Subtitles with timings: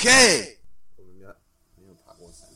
[0.00, 0.56] OK。
[0.96, 1.34] 我们没有
[1.76, 2.48] 没有爬过山。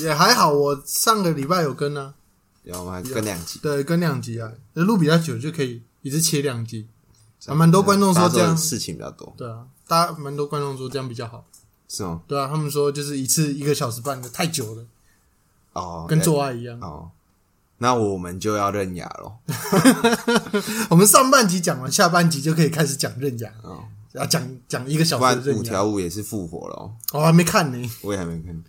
[0.00, 2.14] 也还好，我上个礼拜有跟啊，
[2.62, 6.86] 然后我们还跟两集，对，跟两集啊，录比较久就可以一次切两集，
[7.46, 11.44] 啊，蛮多观众说这样，事情比较多，对啊，大家蛮多观众说这样比较好，
[11.88, 12.22] 是吗？
[12.26, 14.86] 对啊，他们说就是一次一个小时半的太久了，
[15.72, 16.78] 哦，跟哎做爱一样。
[16.80, 17.10] 哦，
[17.78, 19.38] 那我们就要认哑咯。
[20.90, 25.62] 我们上半集讲完，下半集就可以开始讲认牙，哦，要讲讲一个小时五。
[25.62, 28.62] 条悟也是复活了哦，我还没看呢，我也还没看，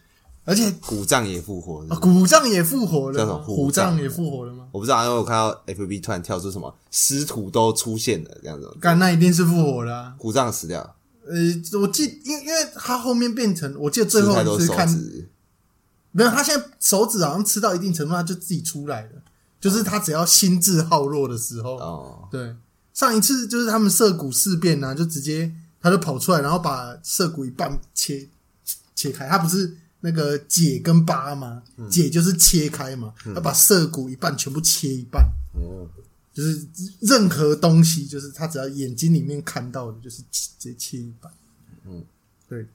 [0.45, 1.99] 而且古藏也复活了啊，。
[1.99, 4.67] 古藏也复活了吗，叫什么虎虎杖杖也复活了吗？
[4.71, 10.15] 我不知道，因为我看到 FB 突然跳出什么师徒都出现了这样子，干，那一定是复活了啊。
[10.17, 10.95] 古藏死掉了，
[11.27, 14.87] 呃，我记，因因为他后面变成，我记得最后一次看，
[16.11, 19.09] 没有，他现在手指好像吃到一定程度，他就自己出来了。
[19.61, 22.53] 就是他只要心智耗弱的时候，哦，对，
[22.93, 25.49] 上一次就是他们涉谷事变啊，就直接
[25.81, 28.27] 他就跑出来，然后把涉谷一半切
[28.93, 29.25] 切开。
[29.25, 29.73] 他不是
[30.05, 31.63] 那个解跟疤嘛？
[31.77, 35.87] 嗯解就是切开嘛，他把涩谷一半全部切一半，哦，
[36.33, 36.67] 就是
[36.99, 41.31] 任何东西，就是他只要眼睛里面看到的，就是直接切一半。
[41.85, 42.03] 嗯，
[42.49, 42.67] 对。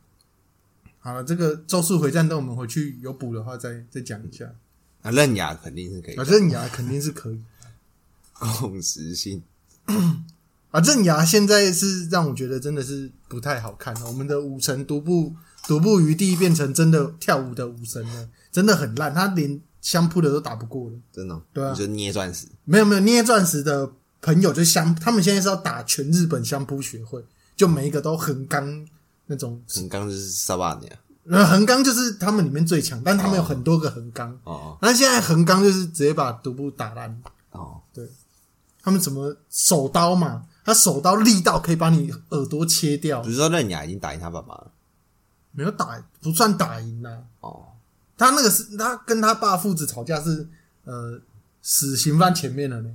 [1.01, 4.51] 好了，这个《咒术回战》等我们回去有补的话再再讲一下。
[5.03, 7.41] 那刃牙肯定是可以啊，，刃牙肯定是可以。
[8.61, 9.43] 共识性，
[10.71, 14.07] 啊，刃牙现在是让我觉得真的是不太好看了。
[14.07, 15.35] 我们的五层独步
[15.69, 20.97] 独步余地，变成真的跳舞的武神了，真的很烂，他连相扑的都打不过了。
[21.13, 21.73] 真的哦，对啊。
[21.73, 23.91] 你就捏钻石，没有没有，捏钻石的
[24.23, 27.23] 朋友就相，他们现在是要打全日本相扑学会，
[27.55, 28.87] 就每一个都横纲
[29.27, 34.35] 那种，横纲就是萨巴尼啊，呃，横纲就是他们里面最强，但他们有很多个横纲。
[34.45, 37.21] 哦那现在横纲就是直接把独步打烂，
[37.51, 38.09] 哦，对。
[38.81, 40.45] 他们怎么手刀嘛？
[40.65, 43.21] 他手刀力道可以把你耳朵切掉。
[43.21, 44.71] 比如说刃牙已经打赢他爸爸了，
[45.59, 47.67] 没有打不算打赢呐、哦，
[48.17, 50.49] 他那个是他跟他爸父子吵架是
[50.85, 51.21] 呃
[51.61, 52.91] 死刑犯前面的呢。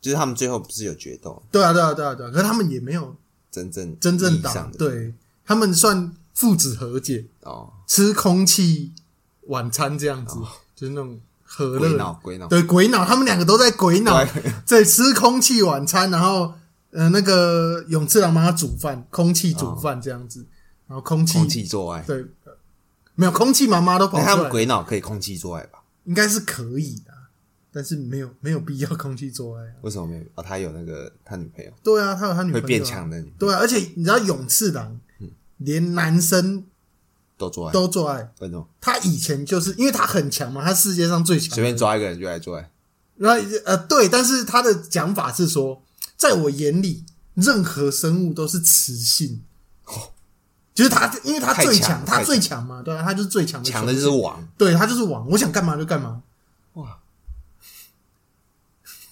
[0.00, 2.30] 就是他们最后不是有决斗，对啊，对啊，对啊，对啊。
[2.30, 3.16] 可是他们也没有
[3.48, 5.14] 真正真正打意义上，的对
[5.46, 8.92] 他们算父子和解，哦，吃空气
[9.46, 10.34] 晚餐这样子，
[10.74, 14.22] 就是那种和鬼乐脑鬼脑，对鬼脑，他们两个都在鬼脑，
[14.66, 16.52] 在吃空气晚餐，然后
[16.90, 20.44] 呃那个永次郎帮他煮饭，空气煮饭这样子，
[20.86, 22.52] 然后空气空气做爱，对，呃
[23.14, 25.82] 没有空气妈妈都跑那他们出来，鬼脑可以空气做爱吧？
[26.04, 27.12] 应该是可以的，
[27.72, 29.74] 但是没有没有必要空气做爱啊。
[29.82, 30.24] 为什么没有？
[30.34, 35.00] 哦，他有那个他女朋友对啊，他有他女朋友、啊、会变强的对啊，而且你知道勇次郎，
[35.58, 36.64] 连男生
[37.38, 38.32] 都做爱，都做爱。
[38.40, 38.68] 为什么？
[38.80, 42.70] 他以前就是因为他很强嘛，他世界上最强的，随便抓一个人就来做爱，
[43.16, 45.80] 然后呃，对，但是他的讲法是说，
[46.16, 47.04] 在我眼里，
[47.34, 49.40] 任何生物都是雌性。
[50.74, 56.20] 就是他，因为他最强，他最强嘛，对啊，他就是最强的，强的就是，王对他就是王，我想干嘛就干嘛，
[56.74, 56.98] 哇！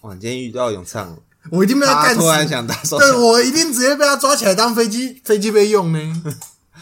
[0.01, 1.17] 哇，你今天遇到永唱，
[1.51, 2.21] 我一定被他干死。
[2.21, 6.01] 突然想打手，对我一定直接被他抓起来当飞机 飞机备用呢。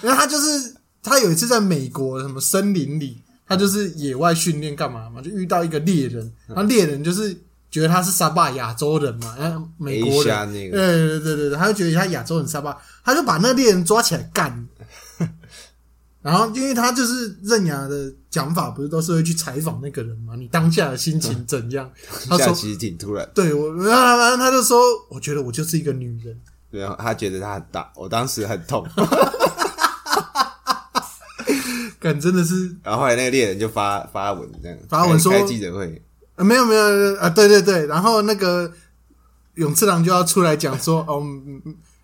[0.03, 7.39] 因为他就是他有一次在美国什么森林里，他就是野外训练干嘛嘛，就遇到一个猎人，然后猎人就是
[7.71, 14.67] 觉得他是沙巴亚洲人嘛，然后美国人，那个对对对对对，他就觉得他亚洲人沙巴，他就把那猎人抓起来干，
[16.21, 20.35] 然后因为他就是任牙的讲法，不是都是会去采访那个人嘛？
[20.37, 21.91] 你当下的心情怎样？
[22.29, 24.79] 他说其实挺突然，对我，然后他就说，
[25.09, 26.39] 我觉得我就是一个女人。
[26.71, 28.87] 然后他觉得他很大，我当时很痛，
[31.99, 36.01] 感真的是然后后来那个猎人就发发文这样，发文说开开记者会，
[36.41, 38.73] 呃没有没有啊，对对对，然后那个
[39.57, 41.23] 永次郎就要出来讲说，哦，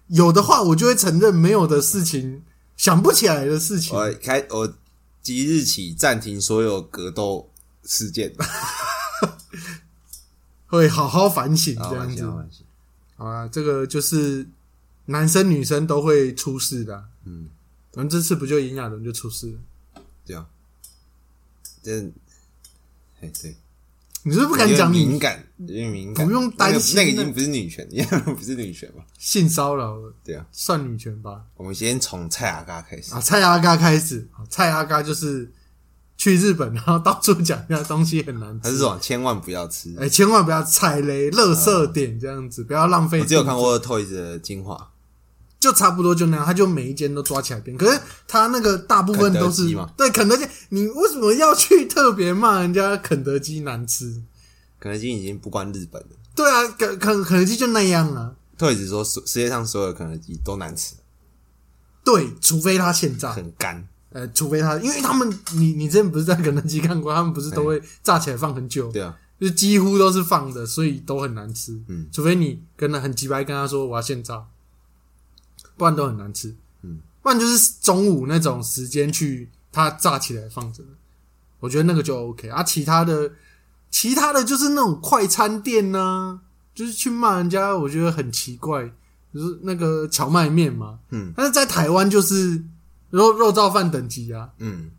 [0.08, 2.44] 有的话我就会承认，没有的事情
[2.76, 4.74] 想不起来的事情，我开我
[5.22, 7.48] 即日起暂停所有格斗
[7.84, 8.34] 事件，
[10.68, 12.62] 会好好反省好这样子。
[13.16, 14.46] 好啊，这个就是
[15.06, 17.48] 男生女生都会出事的啊、嗯，
[17.94, 19.46] 反正这次不就炎亚纶就出事
[19.94, 20.02] 了？
[20.26, 20.46] 这样，
[21.82, 22.12] 真，
[23.22, 23.56] 哎对，
[24.26, 27.88] 你是不敢讲你敏感，因为敏感，不用担心那那个那个已经不是女权，
[28.36, 29.04] 不是女权吧？
[29.16, 31.42] 性骚扰了对啊，算女权吧？
[31.56, 35.48] 我们先从蔡阿嘎开始啊，，蔡阿嘎开始，啊蔡阿嘎就是
[36.16, 39.94] 去日本，然后到处讲人家东西很难吃他是，这种千万不要吃。
[39.96, 43.20] 哎、千万不要踩雷、垃圾点这样子，不要浪费。
[43.20, 44.90] 我只有看，过 Toys 的精华，
[45.66, 47.76] 就差不多就那样，他就每一间都抓起来编。
[47.76, 49.64] 可是他那个大部分都是
[49.96, 54.22] 对肯德基，你为什么要去特别骂人家肯德基难吃？
[54.78, 56.08] 肯德基已经不关日本了。
[56.34, 58.32] 对啊，肯肯肯德基就那样啊。
[58.56, 60.94] Toys 说世世界上所有肯德基都难吃，
[62.04, 63.88] 对，除非他现炸，很干。
[64.10, 71.78] 呃，除非他，因为他们，你你之前不是在肯德基看过，他们不是都会炸起来放很久，对啊，就几乎都是放的，所以都很难吃。
[71.88, 74.42] 嗯，除非你跟他很急白跟他说我要现炸，
[75.76, 76.54] 不然都很难吃。
[76.82, 80.82] 嗯，不然就是中午那种时间去，它炸起来放着，
[81.60, 82.62] 我觉得那个就 OK 啊。
[82.62, 83.30] 其他的，
[83.90, 86.40] 其他的就是那种快餐店呢、
[86.74, 88.90] 就是去骂人家，我觉得很奇怪，
[89.32, 92.62] 就是那个荞麦面嘛，嗯，但是在台湾就是
[93.10, 94.90] 肉肉燥饭等级啊，嗯。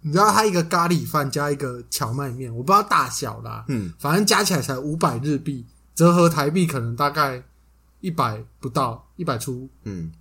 [0.00, 7.42] 你知道它一个咖喱饭加一个荞麦面，我不知道大小啦，嗯，反正加起来才五百日币，折合台币可能大概
[8.02, 10.12] 一百不到，一百出嗯，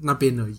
[0.00, 0.58] 那边而已，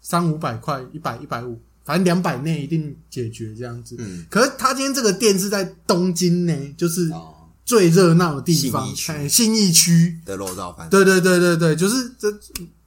[0.00, 3.96] 三五百块，一百一百五，反正两百内一定解决这样子。
[3.98, 7.34] 嗯，可是他今天这个店是在东京呢，就是哦
[7.64, 10.20] 最热闹的地方，信义区哎信义区。
[10.24, 10.88] 的肉燥饭。
[10.88, 12.30] 对对对对对，就是这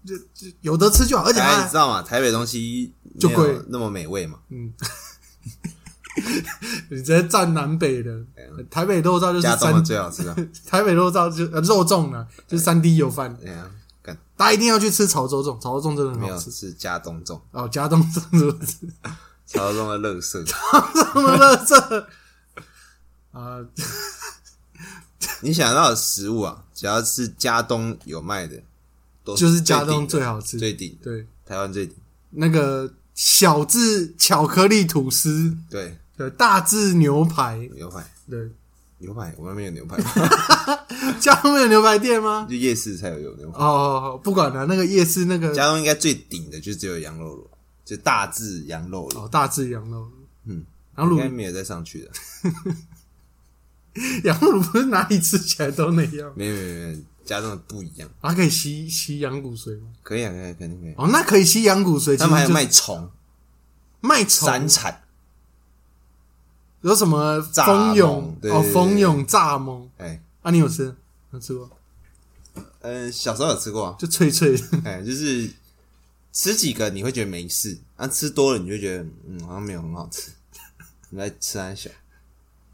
[0.05, 2.01] 这这有得吃就好，而且哎，你它知道吗？
[2.01, 4.39] 台北东西就没有贵那么美味嘛。
[4.49, 4.71] 嗯，
[6.89, 8.11] 你直接占南北的
[8.69, 10.35] 台北肉燥就是三，最好吃啊！
[10.65, 13.37] 台北肉燥就呃肉粽啊，就是三 D 油饭，
[14.35, 18.77] 大家一定要去吃潮州粽，潮州粽真的很没有好吃是加东粽，哦，加东粽是不是？
[19.45, 20.43] 潮州的乐色。
[20.43, 22.07] 潮州的乐色
[23.31, 23.59] 啊，
[25.41, 28.61] 你想到的食物啊，只要是加东有卖的，
[29.23, 31.95] 都就是加东最最好吃，最顶，对，台湾最顶。
[32.31, 38.49] 那个小字巧克力吐司，对，对，大字牛排，牛排，对，
[38.99, 40.01] 牛排，我们那边有牛排，
[41.19, 42.47] 加东没有牛排店吗？
[42.49, 43.59] 就夜市才有有牛排。
[43.59, 47.45] 哦，不管了，那个夜市那个家中应该最顶的就只有羊肉炉，
[47.83, 50.09] 就大致羊肉炉，哦，大致羊肉，
[50.45, 50.63] 嗯，
[50.95, 52.11] 然后卤应该没有再上去的。
[54.23, 56.99] 羊肉卤不是哪里吃起来都那样，没有没有没有，
[57.29, 58.09] 加东的不一样。
[58.21, 59.87] 啊，可以吸吸羊骨髓吗？
[60.01, 60.93] 可以啊，可以啊，肯定可以。
[60.97, 63.07] 哦，那可以吸羊骨髓，他们还有卖虫、
[64.01, 64.47] 卖虫？
[64.47, 65.03] 山产，
[66.81, 68.07] 有什么蚱蜂蛹？
[68.07, 68.71] 哦，对对对。
[68.73, 69.87] 蜂蛹蚱蜢。
[69.97, 70.95] 哎，啊，你有吃？
[71.31, 71.69] 有吃过？
[72.81, 75.51] 嗯，小时候有吃过啊，就脆脆的， 哎，就是
[76.33, 80.31] 吃几个你会觉得没事，啊，吃多了你就觉得嗯好像没有很好吃，
[81.11, 81.91] 你 来吃安小，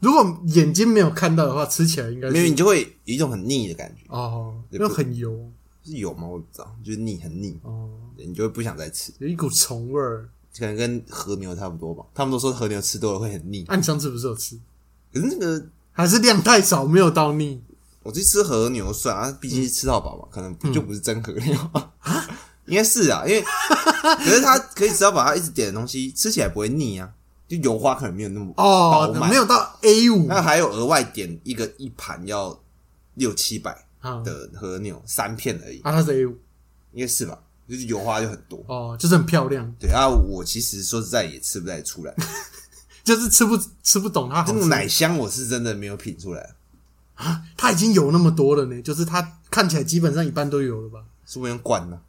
[0.00, 5.50] 如果眼睛没有看到的话，吃起来应该是没有你就会有一种很腻的感觉，哦，对因为很油
[5.84, 6.26] 是油吗？
[6.26, 10.28] 我也不知道，就是腻很腻，哦，你就会不想再吃，有一股虫味儿。
[10.58, 12.02] 可能跟和牛差不多吧。
[12.14, 14.58] 他们都说和牛吃多了会很腻，啊，你上次不是有吃？
[15.12, 15.62] 可是那个
[15.92, 17.62] 还是量太少，没有到腻？
[18.02, 21.54] 我去吃和牛算啊，毕竟是吃到饱嘛，可能就不是真和牛，
[22.64, 23.44] 应该是啊，因为
[24.02, 27.12] 可是它可以吃到饱，它一直点的东西吃起来不会腻啊，
[27.48, 28.64] 就油花可能没有那么饱
[29.08, 29.30] 哦，满。
[29.30, 30.26] 没有到 A 五。
[30.26, 32.58] 那还有额外点一个一盘要
[33.14, 34.20] 六七百啊。
[34.22, 36.36] 的和牛三片而已，啊，它是 A 五。
[36.92, 37.38] 应该是吧？
[37.68, 38.64] 就是油花就很多。
[38.68, 42.14] 哦，就是很漂亮，对啊，我其实说实在也吃不太出来，
[43.04, 44.52] 就是吃不吃不懂它好吃。
[44.54, 46.54] 这种奶香我是真的没有品出来。
[47.14, 51.00] 啊，它已经有那么多了呢，就是它看起来基本上一半都有了吧？
[51.26, 52.00] 是不是用灌呢？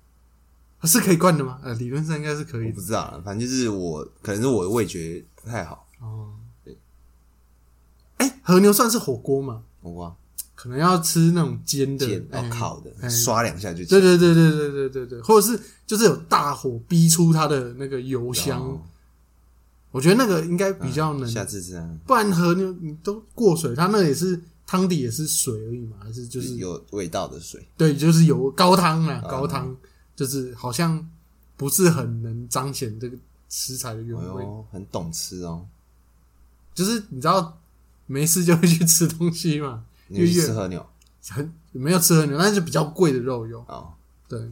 [0.86, 1.60] 是可以灌的吗？
[1.64, 6.34] 呃，理论上应该是可以不知道啦，反正就是我可能是我的味觉不太好，哦。
[6.64, 6.78] 对
[8.18, 9.64] 哎，和牛算是火锅吗？
[9.82, 10.16] 火锅啊。
[10.54, 13.08] 可能要吃那种煎的煎、哎哦烤的，哎。
[13.10, 18.82] 刷两下就对对对对对对对对，或者是就是有大火逼出它的那个油香，哦。
[19.92, 29.30] 我觉得那个应该比较能，下次这样不然和牛你都过水，它那也是汤底也是水而已嘛，还是就是有味道的水，对，就是有高汤啊，嗯。
[29.30, 29.76] 高汤
[30.18, 31.10] 就是好像
[31.56, 33.16] 不是很能彰显这个
[33.48, 35.66] 食材的原味，哎，很懂吃哦。
[36.74, 37.58] 就是你知道
[38.08, 40.86] 没事就会去吃东西嘛， 你去越吃和牛？
[41.30, 43.94] 很没有吃和牛，但是比较贵的肉有，哦，
[44.28, 44.52] 对，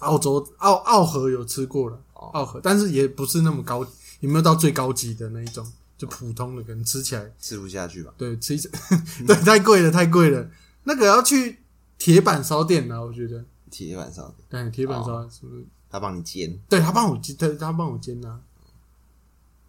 [0.00, 2.26] 澳洲澳澳河有吃过了，哦。
[2.32, 3.86] 澳河，但是也不是那么高，
[4.20, 5.64] 也没有到最高级的那一种，
[5.96, 8.12] 就普通的，可能吃起来吃不下去吧？
[8.16, 8.70] 对 吃一次，
[9.26, 10.50] 对，太贵了，太贵了，
[10.84, 11.58] 那个要去
[11.98, 15.64] 铁板烧店啊，我觉得，铁板烧，对，铁板烧是不是？
[15.90, 18.40] 他帮你煎，对他帮我煎，他他帮我煎啊。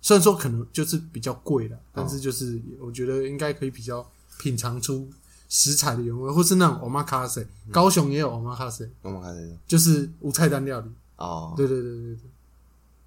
[0.01, 4.05] 虽然说可能就是比较贵了，但是就是我觉得应该可以比较
[4.37, 5.09] 品尝出
[5.49, 10.89] 食材的原味，或是那种 omakase，高雄也有 omakase，omakase 就是无菜单料理。
[11.17, 12.19] 哦，对对对对对，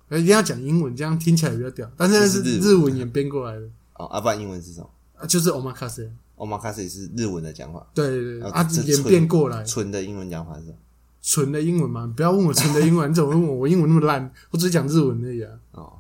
[0.09, 1.91] 呃一定要讲英文，这样听起来比较屌。
[1.97, 4.91] 但是那是日日文演变过来的，哦，啊，不然英文是什么？
[5.17, 6.11] 啊就是 omakase。
[6.37, 10.77] ？omakase 是日文的讲法，对对对，哦啊，演变过来，纯的英文讲法是什么？
[11.23, 13.55] 纯的英文嘛，你不要问我纯的英文，你怎么问我？
[13.55, 15.53] 我英文那么烂，我只讲日文而已啊。
[15.71, 15.93] 哦，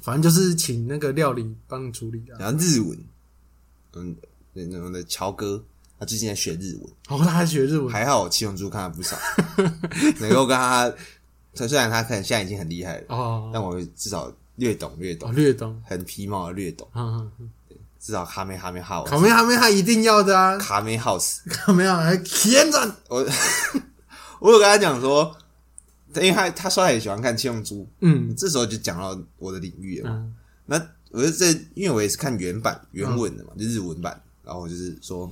[0.00, 2.38] 反正就是请那个料理帮你处理啊。
[2.38, 2.96] 然后日文，
[3.94, 4.16] 嗯，
[4.52, 5.64] 那那我的乔哥，
[5.98, 9.16] 他最近在学日文，哦，他还学日文，还好我七龙珠看了不少，
[10.20, 10.88] 能够跟他，
[11.52, 15.82] 他虽然他可能现在已经很厉害了，哦，但我至少略懂略哦懂，略懂。
[15.84, 17.50] 很皮毛的略懂，嗯，嗯
[18.02, 20.58] 至少卡梅哈梅哈我卡梅哈梅哈一定要的啊！
[20.58, 23.24] 卡梅 house，卡梅哈还天斩我
[24.40, 25.32] 我有跟他讲说，
[26.16, 28.34] 因为他他说他也喜欢看七龙珠，嗯。
[28.36, 30.16] 这时候就讲到我的领域了嘛。
[30.16, 30.34] 嗯。
[30.66, 30.82] 那
[31.12, 35.30] 我就这，因为我也是看原版原文的嘛，就日文版，然后我就是说，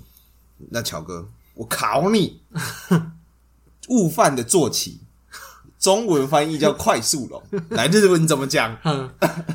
[0.71, 2.41] 那乔哥，我考你，
[3.89, 5.00] 悟饭的坐骑，
[5.77, 8.79] 中文翻译叫快速龙，来日文怎么讲？
[8.85, 9.11] 嗯，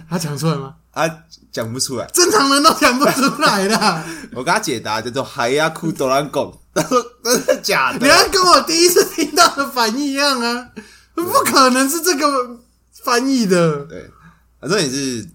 [0.10, 0.76] 他讲出来吗？
[0.96, 1.20] 啊？
[1.52, 4.04] 讲不出来，正常人都讲不出来的。
[4.36, 8.00] 我给他解答叫做海亚库多兰贡，他说 真的假的？
[8.00, 10.72] 你要跟我第一次听到的反应一样啊，
[11.14, 12.60] 不可能是这个
[12.92, 13.86] 翻译的。
[13.86, 14.10] 对，
[14.60, 15.26] 反正也是。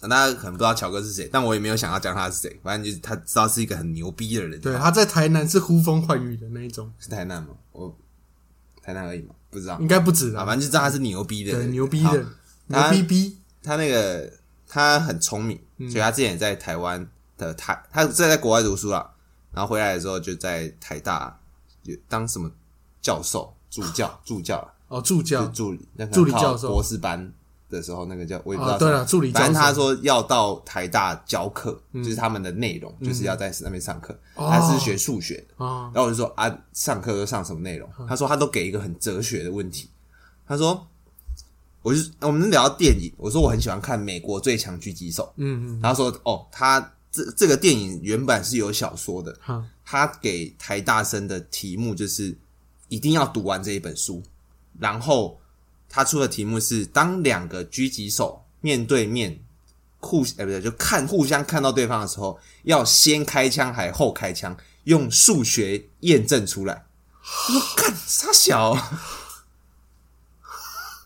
[0.00, 2.58] 大家可能不知道乔哥是谁，但我也没有想要讲他是谁。
[2.64, 4.60] 反正就是他知道是一个很牛逼的人。
[4.60, 7.50] 对，他在台南是呼风唤雨的那一种，是台南吗？
[7.70, 7.96] 我
[8.82, 10.46] 台南而已嘛，不知道应该不止啊，啊。
[10.46, 12.26] 反正就知道他是牛逼的对，人，牛逼的，
[12.66, 13.38] 牛逼逼。
[13.62, 14.28] 他那个
[14.72, 15.90] 他很聪明，嗯。
[15.90, 19.10] 所以他之前也在台湾的台，他在在国外读书了，
[19.52, 21.38] 然后回来的时候就在台大
[21.82, 22.50] 就当什么
[23.02, 24.56] 教授、助教、 助教。
[24.56, 25.44] 啊哦，助教。
[25.46, 26.68] 就助理，那个助理教授。
[26.68, 27.32] 博士班
[27.70, 29.44] 的时候，那个叫我也不知道哦，对了，助理教授。
[29.44, 34.12] 反正他说要到台大教课，就是他们的内容，就是要在那边上课。
[34.34, 34.50] 哦。
[34.50, 37.88] 他是学数学的，哦，然后我就说啊，上课都上什么内容？
[38.06, 39.88] 他说他都给一个很哲学的问题。
[40.46, 40.86] 他说，
[41.82, 52.36] 我就我们聊到电影，我说我很喜欢看《美国最强狙击手》，嗯嗯，他说哦，他这这个电影原版是有小说的，好，他给台大生的题目就是
[52.88, 54.22] 一定要读完这一本书，
[54.78, 55.40] 然后
[55.88, 59.38] 他出的题目是当两个狙击手面对面
[59.98, 66.86] 互哎不对，就看互相看到对方的时候，要先开枪还后开枪，用数学验证出来。
[67.76, 68.76] 干傻小，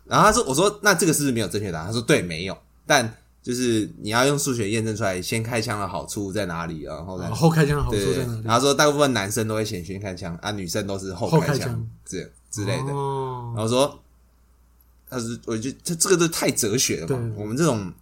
[0.07, 1.87] 然后他说我说那这个是不是没有正确答案？
[1.87, 3.15] 他说对，没有，但。
[3.47, 8.43] 就是你要用数学验证出来，先开枪的好处在哪里，然后后开枪的好处在哪里？
[8.45, 12.93] 然后说大部分男生都会先先开枪，啊，女生都是后开枪后开枪这之类的。
[12.93, 14.03] 哦然后说，
[15.09, 17.35] 他是我觉得这这个都太哲学了嘛。
[17.37, 17.93] 我们这种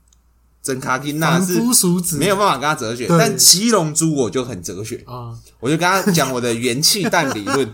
[0.62, 1.60] 真卡金那是
[2.16, 7.70] 没有办法跟他哲学，但七龙珠我就很哲学，啊我就跟他讲我的元气弹理论。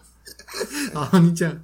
[0.94, 1.10] 啊！
[1.18, 1.54] 你讲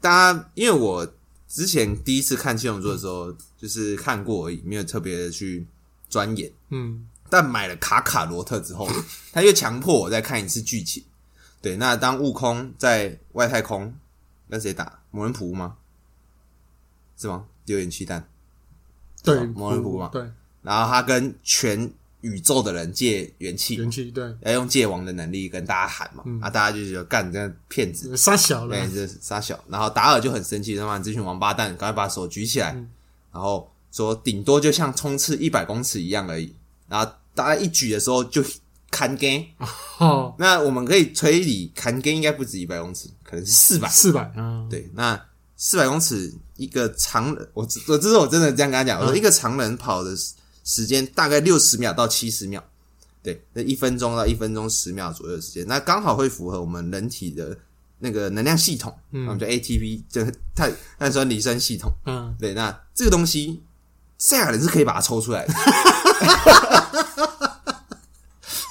[0.00, 1.06] 大家因为我
[1.54, 5.64] 之前第一次看七龙珠的时候，就是看过而已，没有特别的去
[6.08, 6.52] 钻研。
[6.70, 8.88] 嗯但买了卡卡罗特之后，
[9.32, 11.04] 他又强迫我再看一次剧情。
[11.62, 13.94] 对，那当悟空在外太空
[14.50, 15.00] 跟谁打？
[15.12, 15.76] 魔人普吗？
[17.16, 17.46] 是吗？
[17.64, 18.28] 丢元气弹，
[19.22, 20.08] 对魔人普嘛。
[20.12, 20.28] 对
[20.62, 21.88] 然后他跟全
[22.24, 24.24] 宇宙的人借元气，元气对。
[24.40, 26.22] 要用界王的能力跟大家喊嘛。
[26.26, 26.40] 嗯。
[26.40, 28.74] 啊，大家就觉得干你这骗子，杀小了。
[28.74, 29.62] 对，这是傻小。
[29.68, 32.88] 然后达尔就很生气，他妈你这群王八蛋，赶快把手举起来，嗯。
[33.30, 36.54] 然后说顶多就像冲刺一百公尺一样而已。
[36.88, 38.42] 然后大家一举的时候就
[38.90, 39.44] 砍根，
[39.98, 40.34] 哦。
[40.38, 43.88] 那我们可以推理砍根应该不止一百公尺，可能是四百。
[43.88, 44.66] 四百啊。
[44.70, 45.20] 对，那
[45.56, 52.64] 四百公尺一个常人，我我这是我真的这样跟他讲，我说一个常人跑的时时间大概六十秒到七十秒，
[53.22, 57.56] 对，那一分钟到一分钟十秒左右的时间，那刚好会符合我们人体的
[57.98, 61.92] 那个能量系统，嗯，我们叫 ATP，就是碳碳酸离酸系统。
[62.06, 63.62] 嗯，对，那这个东西
[64.16, 65.54] 赛亚人是可以把它抽出来的，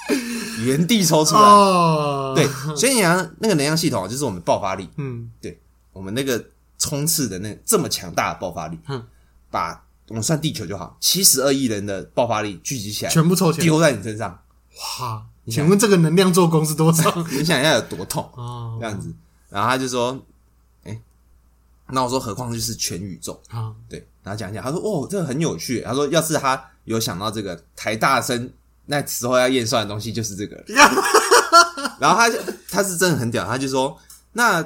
[0.64, 1.40] 原地抽出来。
[1.40, 2.46] 哦，对，
[2.76, 5.60] 所以你讲那个能量系统啊就是我们爆发力，嗯对
[5.92, 6.44] 我们那个
[6.78, 9.04] 冲刺的那个这么强大的爆发力，嗯
[9.50, 14.38] 把我们算地球就好，七十二亿人的爆发力聚集起来，全部凑钱，丢在你身上，
[14.98, 15.24] 哇！
[15.48, 17.10] 请问这个能量做工是多少？
[17.32, 18.22] 你想一下有多痛？
[18.36, 19.12] 啊这样子，
[19.48, 20.18] 然后他就说，
[20.84, 21.00] 哎、
[21.88, 28.50] 那我说何况就是全宇宙，啊，对，然后讲一讲，他说哦，这个很有趣，他说要是他有想到这个台大生
[28.86, 30.64] 那时候要验算的东西就是这个了，
[31.98, 32.38] 然后他就
[32.70, 33.96] 他是真的很屌，他就说
[34.32, 34.62] 那。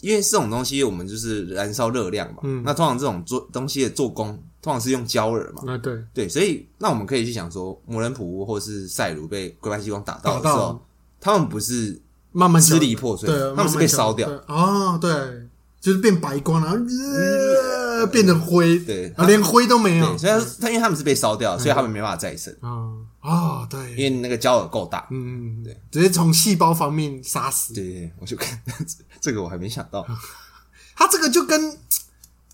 [0.00, 2.38] 因为这种东西，我们就是燃烧热量嘛。
[2.44, 5.72] 嗯那通常这种做东西的做工，通常是用焦耳嘛。
[5.72, 10.86] 啊对，对，所以那我们可以去想说，摩人普乌或是赛鲁被龟派气功打到的时候到，
[11.20, 12.00] 他们不是
[12.32, 14.28] 慢慢支离破碎对，他们是被烧掉。
[14.28, 15.10] 慢慢对。
[15.10, 15.48] 哦，对，
[15.80, 19.04] 就是变白光，然后呃变成灰，对。
[19.16, 20.06] 然后连灰都没有。
[20.16, 25.06] 对，，所以他他因为他们是被烧掉，所以他们没办法再生，啊啊，对，因为那个焦耳够大。
[25.10, 27.74] 嗯，对，直接从细胞方面杀死。
[27.74, 28.60] 对对对，我就看
[29.20, 30.06] 这个我还没想到，
[30.96, 31.76] 他这个就跟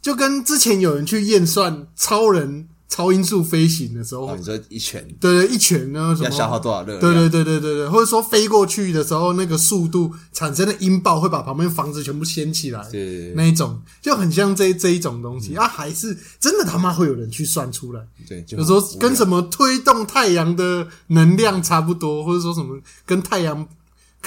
[0.04, 5.02] 就跟之前有人去验算超人超音速飞行的时候，哦，你说一拳。
[5.18, 6.28] 对对，一拳呢什么。
[6.28, 7.00] 要消耗多少热量？
[7.00, 12.86] 对对对对对对，或者说飞过去的时候，那个速度产生的音爆会把旁边房子全部掀起来，
[13.34, 23.66] 那一种就很像这这一种东西、啊，还是真的他妈会有人去算出来，对，就有时候跟什么推动太阳的能量差不多，或者说什么跟太阳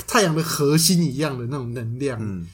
[0.08, 2.48] 太阳的核心一样的那种能量，嗯，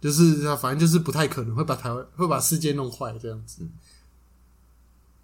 [0.00, 3.66] 就是啊反正就是不太可能会把台湾会把世界弄坏这样子。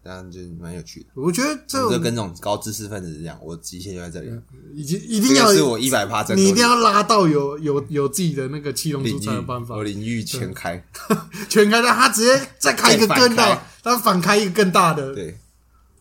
[0.04, 1.06] 当然就蛮有趣的。
[1.14, 4.32] 我觉得这就种跟这种高知识分子一样，我极限就在这里，
[4.74, 10.84] 已经一定要是我一百趴你一定要拉到有有有自己的那个七龙珠才有办，法我领域全开，
[11.48, 15.38] 全开的，他直接再开一个更大开，他反开一个更大的，对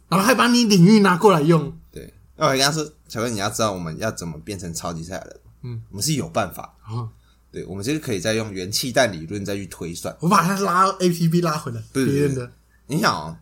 [0.10, 1.72] 然后还把你领域拿过来用。
[1.92, 2.12] 对。
[2.36, 7.08] 那我还跟他说，小哥你要知道我们要怎么变成超级赛亚人，嗯，我们是有办法，啊，
[7.52, 10.16] 对，我们这个可以再用元气弹理论再去推算。
[10.22, 12.52] 我把它拉 A P P 拉回来，别人的
[12.88, 13.38] 你想哦，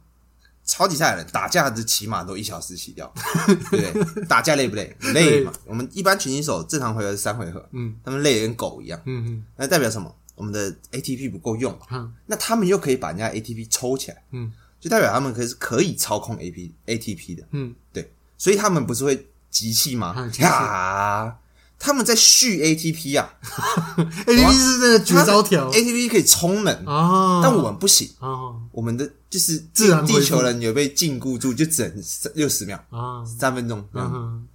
[0.65, 3.11] 超级赛亚人打架的起码都一小时起掉，
[3.71, 4.25] 对不对？
[4.25, 4.95] 打架累不累？
[5.13, 5.51] 累嘛。
[5.65, 10.13] 我们一般拳击手正常回合是三回合，嗯，他们累得跟狗一样，嗯嗯那代表什么？
[10.35, 20.31] 我们的 ATP 不够用嘛，嗯那他们又可以把人家 ATP 抽起来，嗯，就代表他们可以是可以操控 AP ATP 的，嗯，对，所以他们不是会集气吗嗯？
[20.31, 21.35] 集气呀，
[21.79, 23.33] 他们在续 ATP 啊，
[24.27, 28.53] ATP 是那个绝招条，ATP 可以充能，啊，但我们不行，啊。
[28.71, 32.03] 我们的就是自然地球人有被禁锢住，就只能
[32.35, 34.11] 六十秒、啊，三分钟这样。
[34.11, 34.17] 子。
[34.17, 34.47] 嗯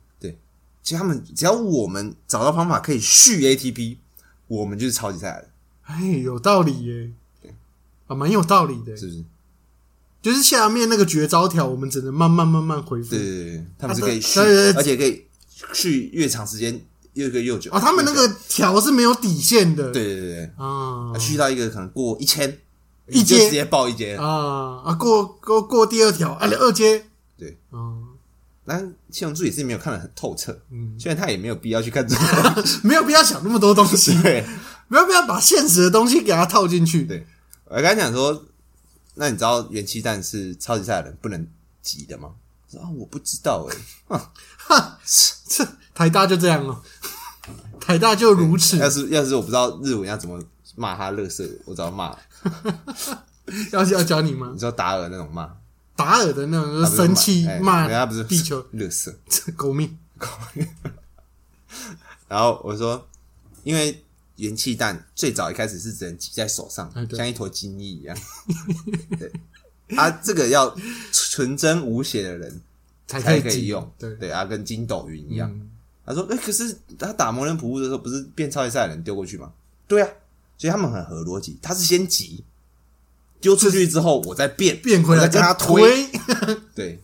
[0.82, 3.96] 其实他们只要我们找到方法可以续 ATP，
[4.48, 5.48] 我们就是超级赛亚人，
[5.84, 7.10] 哎，有道理耶，
[8.06, 9.24] 啊，蛮有道理的，是不是？
[10.20, 13.12] 就是下面那个绝招条，我们只能慢慢慢慢恢复。
[13.12, 13.18] 对。
[13.18, 14.74] 对对，他们是可以蓄，对对对。
[14.74, 15.24] 而且可以
[15.72, 16.78] 续越长时间，
[17.14, 17.70] 越个又久。
[17.72, 21.12] 哦，他们那个条是没有底线的，对对对对，啊。
[21.18, 22.58] 去到一个可能过一千，
[23.08, 23.44] 一阶。
[23.44, 24.16] 直接爆一阶。
[24.16, 27.04] 啊啊，过过过第二条，啊，二阶，
[27.38, 27.78] 对，啊，
[28.64, 34.44] 那七龙珠也是没有看得很透彻，嗯，虽然他也没有必要去看这个， 没有必要想那么多东西， 对。
[34.86, 37.04] 没有必要把现实的东西给它套进去。
[37.04, 37.26] 对。
[37.64, 38.44] 我刚才讲说，
[39.14, 41.46] 那你知道元气弹是超级赛亚人不能
[41.80, 42.30] 集的吗？
[42.74, 43.66] 啊，我不知道
[44.08, 44.18] 哎、
[45.46, 46.82] 这台大就这样哦，
[47.84, 50.42] 台大就如此，要是要是我不知道日文要怎么
[50.74, 52.16] 骂他乐色，我只要骂，
[53.72, 54.58] 要是要教你吗你？
[54.58, 55.54] 知道达尔那种骂，
[55.94, 59.14] 达尔的那种就是他不是生气哎骂人家不是地球乐色。
[59.54, 59.98] 狗命，
[62.26, 63.06] 然后我说，
[63.64, 64.02] 因为
[64.36, 68.16] 元气弹最早一开始是只能挤在手上哎，像一坨精液一样。
[69.18, 69.30] 对，
[69.94, 70.74] 啊，这个要
[71.12, 72.62] 纯真无邪的人
[73.06, 73.92] 才才可以用。
[73.98, 75.50] 对，对啊，跟筋斗云一样。
[75.50, 75.70] 嗯
[76.06, 79.50] 他说：“哎、可是他打魔人普乌的时候，不是变超级赛亚人丢过去吗？
[79.88, 80.08] 对啊，
[80.58, 81.58] 所以他们很合逻辑。
[81.62, 82.44] 他是先急，
[83.40, 86.08] 丢出去之后，我再变变回来再跟他推。
[86.74, 87.00] 对，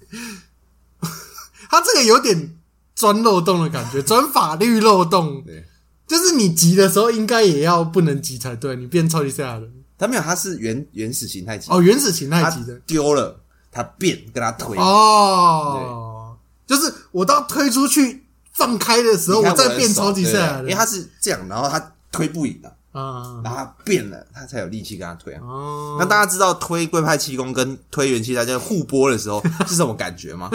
[1.71, 2.59] 他这个有点
[2.95, 5.43] 钻漏洞的感觉，钻法律漏洞。
[5.47, 5.65] 对，
[6.07, 8.77] 就是你急的时候，应该也要不能急才对。
[8.77, 14.77] 你变超级赛亚人他没有，他是原原始形态急，哦，原始形态他急的丢了，他变跟他推。
[14.77, 16.37] 哦，
[16.67, 18.25] 就是我到推出去
[18.61, 23.41] 放开的时候，我再变超级赛亚人，因为他是这样，然后他推不赢的，啊。
[23.43, 25.41] 然后他变了，他才有力气跟他推啊。
[25.43, 30.51] 哦，那大家知道推龟派气功跟推元气大家互拨的时候 是什么感觉吗？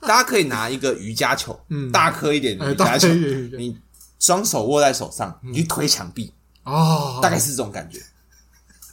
[0.00, 1.92] 大家可以拿一个瑜伽球，嗯。
[1.92, 3.08] 大颗一点的哎，瑜伽球
[3.56, 3.78] 你
[4.18, 6.32] 双手握在手上，你去推墙壁，
[6.64, 8.00] 哦，大概是这种感觉。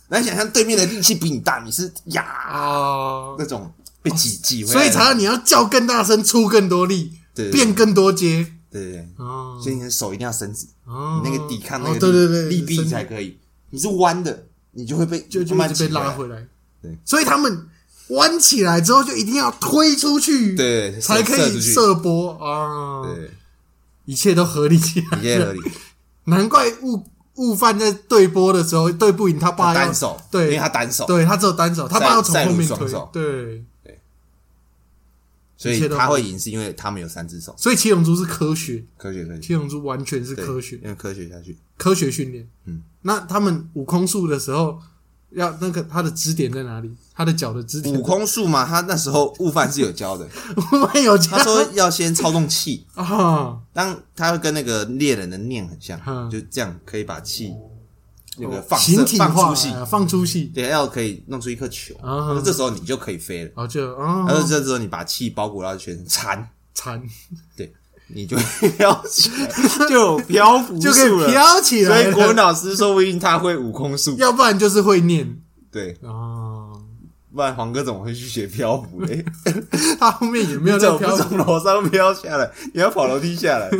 [0.09, 3.71] 来想象对面的力气比你大，你是呀哦，那种
[4.01, 8.45] 被挤挤回来，所以才要你要叫更大声，出更多力，对对变更多阶。
[8.71, 11.21] 对对对，哦，所以你的手一定要伸直，哦。
[11.23, 13.37] 你那个抵抗那哦个对对对力臂才可以。
[13.69, 15.93] 你是弯的，你就会被就就慢慢直被。
[15.93, 16.47] 拉回来。
[16.81, 17.67] 对，所以他们
[18.09, 21.73] 弯起来之后，就一定要推出去，对，射才可以射出去。
[21.73, 22.31] 射波。
[22.43, 23.03] 啊。
[23.03, 23.31] 对，
[24.05, 24.79] 一切都合理。
[24.79, 25.59] 起来，一切合理。
[26.25, 27.03] 难怪悟
[27.35, 30.45] 悟饭在对波的时候对不赢他爸单手，对。
[30.45, 32.67] 因为他单手，对他只有单手，他爸要从后面推。
[32.67, 33.63] 赛鲁双手，对，
[35.61, 37.53] 所以他会赢，是因为他们有三只手。
[37.55, 41.55] 所以七龙珠是科学，科学科学，七龙珠完全是科学，用科学下去。
[41.77, 42.47] 科学训练。
[42.65, 44.79] 嗯，那他们悟空术的时候，
[45.29, 46.91] 要那个他的支点在哪里？
[47.13, 50.27] 他的脚的支点悟，空术嘛，他那时候悟饭是有教的。
[50.73, 57.53] 悟饭有教他说要先操纵气， 啊，当他会跟那个猎人的念很像，嗯就这样可以把气
[58.37, 61.93] 那个放形射体放出戏，啊放出气，对，要可以弄出一颗球。
[62.01, 63.51] 啊那这时候你就可以飞了。
[63.55, 67.01] 然后就啊他说这时候你把气包裹到全身缠，缠
[67.57, 67.71] 对，
[68.07, 69.49] 你就会 飘起来，
[69.89, 71.05] 就有漂浮就可。
[71.27, 75.37] 以飘起来，所以国文老师说不定他会悟空术，要不然就是会念
[75.71, 76.71] 对，啊。
[77.33, 79.23] 不然黄哥怎么会去学漂浮嘞？
[79.97, 82.51] 他后面也没有在飘不从楼上飘下来？
[82.73, 83.71] 也要跑楼梯下来？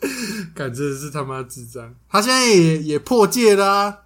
[0.54, 1.94] 感真的是他妈智障。
[2.08, 4.02] 他现在也也破戒啦、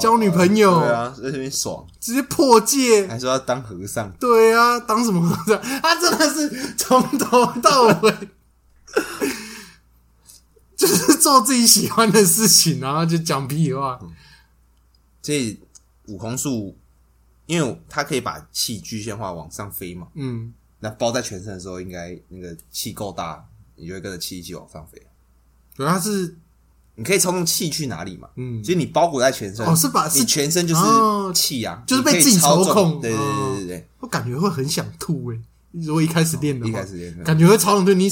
[0.00, 3.06] 交女朋友对啊，在这边爽，直接破戒。
[3.06, 5.62] 还说要当和尚，对啊，当什么和尚？
[5.80, 8.28] 他真的是从头到尾
[10.76, 13.98] 就是做自己喜欢的事情，然后就讲屁话。
[15.22, 15.58] 所以
[16.06, 16.76] 悟空术，
[17.46, 25.02] 因为他可以把气具象化往上飞嘛，嗯，那包在全身的时候，应该那个气够大，你就会跟着气一起往上飞。
[25.78, 26.36] 主要是
[26.96, 28.28] 你可以操纵气去哪里嘛？
[28.34, 38.10] 嗯其实你包裹在全身，哦是把是你全身就是哦气啊，就是被自己操控对对哦对对对我感觉会很想吐诶、如果一开始练的话，一话，开始练的，感觉会超想对你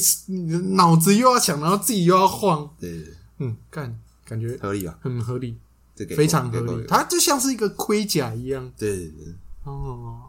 [0.74, 5.56] 脑子又要想，然后自己又要晃，对对对，嗯，干感觉合理啊，很合理，
[5.96, 6.84] 这个非常合理。
[6.86, 10.20] 它就像是一个盔甲一样对对对，哦，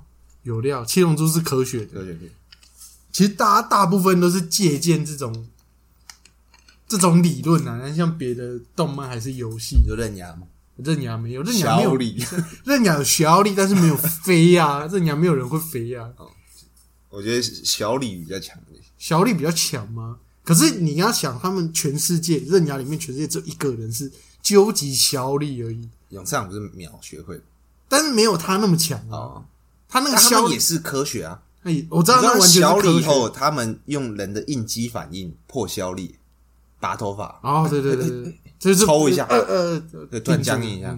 [0.41, 0.83] 有料。
[0.83, 2.31] 七龙珠是科学的，科学科学，
[3.11, 5.47] 其实大家大部分都是借鉴这种
[6.87, 10.47] 这种理论啊，像别的动漫还是游戏你，说刃牙吗？
[10.77, 12.25] 刃牙没有，刃牙没有，小李，
[12.63, 16.07] 刃牙有小力，但是没有飞呀、 刃牙没有人会飞呀、
[17.09, 18.83] 我觉得小李比较强一点。
[18.97, 20.17] 小力比较强吗？
[20.43, 27.41] 可是你要想，他们全世界刃牙里面，全世界只有一个人是究极小力而已，永上不是秒学会
[27.89, 29.17] 但是没有他那么强啊。
[29.17, 29.45] 哦，
[29.89, 31.41] 他那个小也是科学啊。
[31.63, 33.01] 哎，我知道那完全小李以。
[33.01, 36.15] 后他们用人的应激反应破消力，
[36.87, 40.97] 拔头发，哦，对对对对，就是抽一下呃呃，对，突然僵硬一下。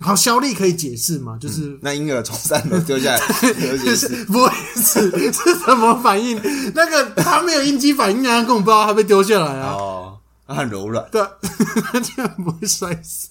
[0.00, 1.38] 好，肖力可以解释吗？
[1.40, 3.18] 就是那婴儿从三楼丢下来，
[3.52, 4.24] 解就是释。
[4.24, 6.40] 不会是是什么反应？
[6.74, 9.74] 那个他没有应激反应啊，根本不知道他被丢下来啊。
[9.74, 11.08] 哦，他很柔软。
[11.12, 11.30] 对啊，
[11.92, 13.28] 他竟然不会摔死。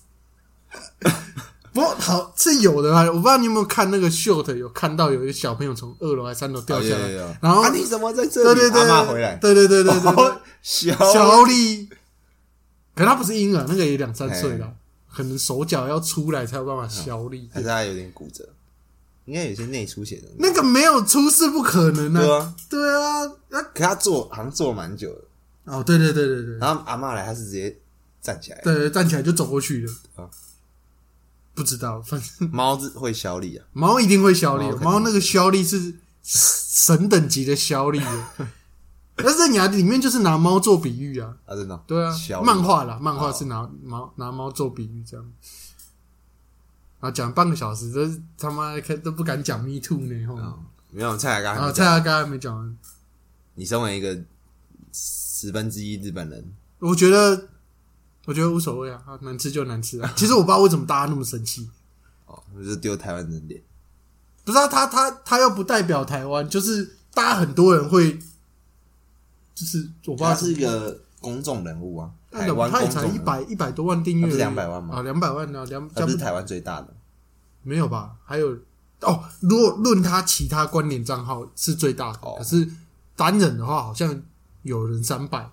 [1.78, 8.60] 不过好是有的啊，我不知道你有没有看那个 short，有看到有一个小朋友从二楼还是三楼掉下来，哦有有有然后啊，你怎么在这里？
[8.60, 11.88] 对对对，阿妈回来，对对对对对对哦，小小力，
[12.96, 14.76] 可他不是婴儿，那个也两三岁了哎，
[15.13, 17.48] 可能手脚要出来才有办法小力。
[17.54, 18.44] 他有点骨折，
[19.26, 20.24] 应该有些内出血的。
[20.40, 22.16] 那个没有出事不可能啊！
[22.16, 25.22] 对啊，对啊，那可他坐好像坐蛮久的，
[25.66, 27.78] 哦，对对对对对然后阿妈来，他是直接
[28.20, 28.60] 站起来。
[28.63, 30.28] 对，站起来就走过去了啊。
[31.58, 32.48] 不知道，反正。
[32.52, 34.88] 猫是会消力啊，猫一定会消力猫，肯定。
[34.88, 38.24] 猫那个消力是神等级的消力的。
[39.15, 41.84] 但是牙里面就是拿猫做比喻啊，啊，真的哦。
[41.88, 43.34] 对啊漫画啦，漫画哦。
[43.34, 45.26] 是拿猫拿猫做比喻这样。
[47.00, 50.36] 啊讲半个小时，这是他妈看都不敢讲 me too 呢，吼。
[50.36, 52.56] 哦没有蔡雅刚然后还没讲，蔡阿刚还没讲。
[52.56, 52.78] 完，
[53.56, 54.17] 你身为一个
[54.93, 57.50] 十分之一日本人，我觉得
[58.28, 60.13] 我觉得无所谓啊，啊难吃就难吃啊。
[60.18, 61.70] 其实我不知道为什么大家那么生气，
[62.26, 63.62] 哦，就是丢台湾人脸。
[64.44, 68.20] 不知道他他他又不代表台湾，就是大家很多人会，
[69.56, 76.94] 就是我不知道他是一个公众人物啊，那台湾他也才一百一百多万订阅而已，他不是200万吗啊，两百万啊，两他不是台湾最大的。
[77.63, 78.18] 没有吧？
[78.26, 78.58] 还有
[79.04, 82.70] 哦，如果论他其他关联账号是最大的，哦可是
[83.16, 84.22] 单人的话好像
[84.63, 85.50] 有人三百，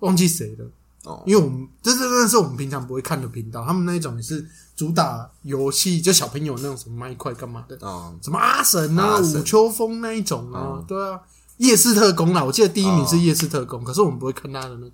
[0.00, 0.66] 忘记谁了。
[1.04, 9.40] 哦，因为我们这这真的是我们平常不会看的频道，他们那一种也是主打游戏，就小朋友那种什么麦块干嘛的，哦，什么阿神啊、阿神。
[9.40, 11.20] 武秋风那一种啊，嗯对啊，
[11.58, 14.92] 夜市特工啦，我记得第一名是哦夜市特工，可是我们不会看他的那个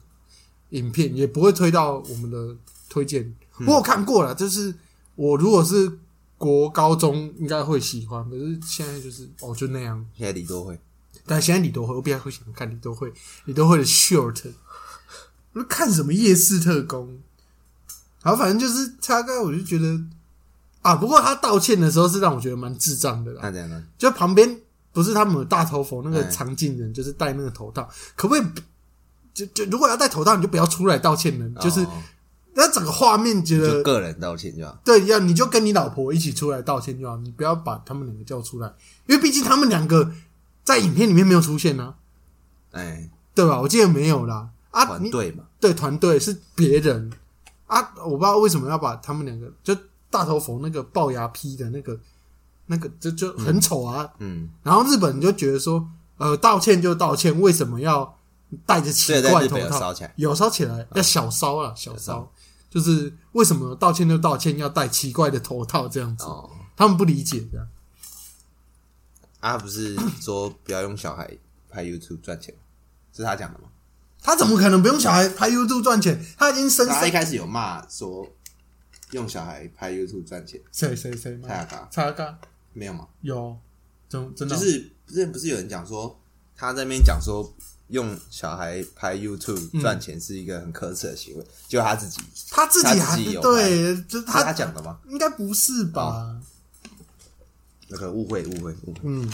[0.71, 2.57] 影片，也不会推到我们的
[2.89, 3.23] 推荐。
[3.59, 3.67] 嗯。
[3.67, 4.75] 我有看过了，就是
[5.15, 5.99] 我如果是
[6.37, 10.05] 国高中应该会喜欢，可是现在就是哦就那样。
[10.17, 10.79] 现在李多会，
[11.27, 13.13] 但现在李多惠，我比较会喜欢看李多惠，
[13.45, 14.43] 李多惠的 short，
[15.53, 17.19] 我就看什么夜市特工，
[18.23, 20.01] 然后反正就是大概我就觉得
[20.83, 23.83] 啊，不过他道歉的时候是让我觉得蛮智障的啦，那怎样呢？
[23.99, 24.61] 就旁边
[24.93, 28.61] 不是他们有大头佛那个哎常进人，就是戴那个头套，可不可以不？
[29.33, 32.03] 就就如果要戴头套，你就不要出来道歉了，就是哦
[32.55, 34.77] 那整个画面觉就得个人道歉就好。
[34.85, 38.67] 对，要你就跟你老婆一起出来道歉就好，你不要把他们两个叫出来，
[39.07, 40.13] 因为毕竟他们两个
[40.65, 41.95] 在影片里面没有出现呢、
[42.73, 43.61] 哎，对吧？
[43.61, 44.49] 我记得没有啦。
[44.71, 47.13] 啊，你团队嘛，对团队是别人
[47.67, 49.77] 啊，我不知道为什么要把他们两个就
[50.11, 51.99] 大头佛那个龅牙批的那个
[52.67, 54.09] 那个就就很丑啊。
[54.19, 58.17] 嗯，然后日本人就觉得说，呃，道歉就道歉，为什么要
[58.67, 59.79] 戴着奇怪头套？
[59.79, 62.33] 烧起来，有烧起来，要小烧啊，小小烧烧。
[62.71, 66.25] 就是为什么道歉就道歉，要戴奇怪的头套这样子？
[66.25, 67.67] 哦，他们不理解的。
[69.41, 71.37] 啊，不是说不要用小孩
[71.69, 72.55] 拍 YouTube 赚钱，
[73.13, 73.65] 是他讲的吗？
[74.23, 76.25] 他怎么可能不用小孩拍 YouTube 赚钱？
[76.37, 78.27] 他已经深深他一开始有骂说
[79.13, 81.49] 用小孩拍 YouTube 赚钱，谁谁谁吗？
[81.49, 82.39] 蔡雅嘎查嘎
[82.73, 83.09] 没有吗？
[83.23, 83.57] 有，
[84.09, 86.19] 真真的哦就是之前不是有人讲说
[86.57, 87.53] 他在那边讲说
[87.89, 94.99] 用小孩拍 YouTube 赚钱是一个很可耻的行为，就他自己他自己他还自己有对，就是是他他讲的吗？
[95.09, 96.41] 应该不是吧？
[97.89, 99.29] 那个误会误会误会，嗯，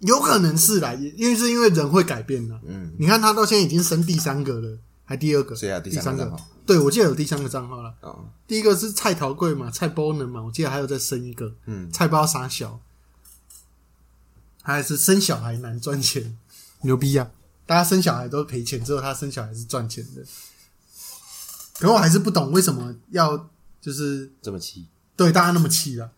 [0.00, 2.60] 有可能是啦，也因为是因为人会改变的。
[2.64, 6.36] 嗯，你看他到现在已经生第三个了，还第二个，谁啊第三个。
[6.64, 7.94] 对，我记得有第三个账号了。
[8.02, 12.78] 哦，第一个是蔡桃贵嘛，蔡波能嘛，我记得还有再生一个，嗯，蔡包傻小，
[14.62, 16.36] 还是生小孩难赚钱，
[16.82, 17.30] 牛逼呀、
[17.66, 20.22] 大家生小孩都赔钱，只有他生小孩是赚钱的。
[21.80, 23.48] 可我还是不懂为什么要
[23.80, 26.10] 就是这么气，对大家那么气啊！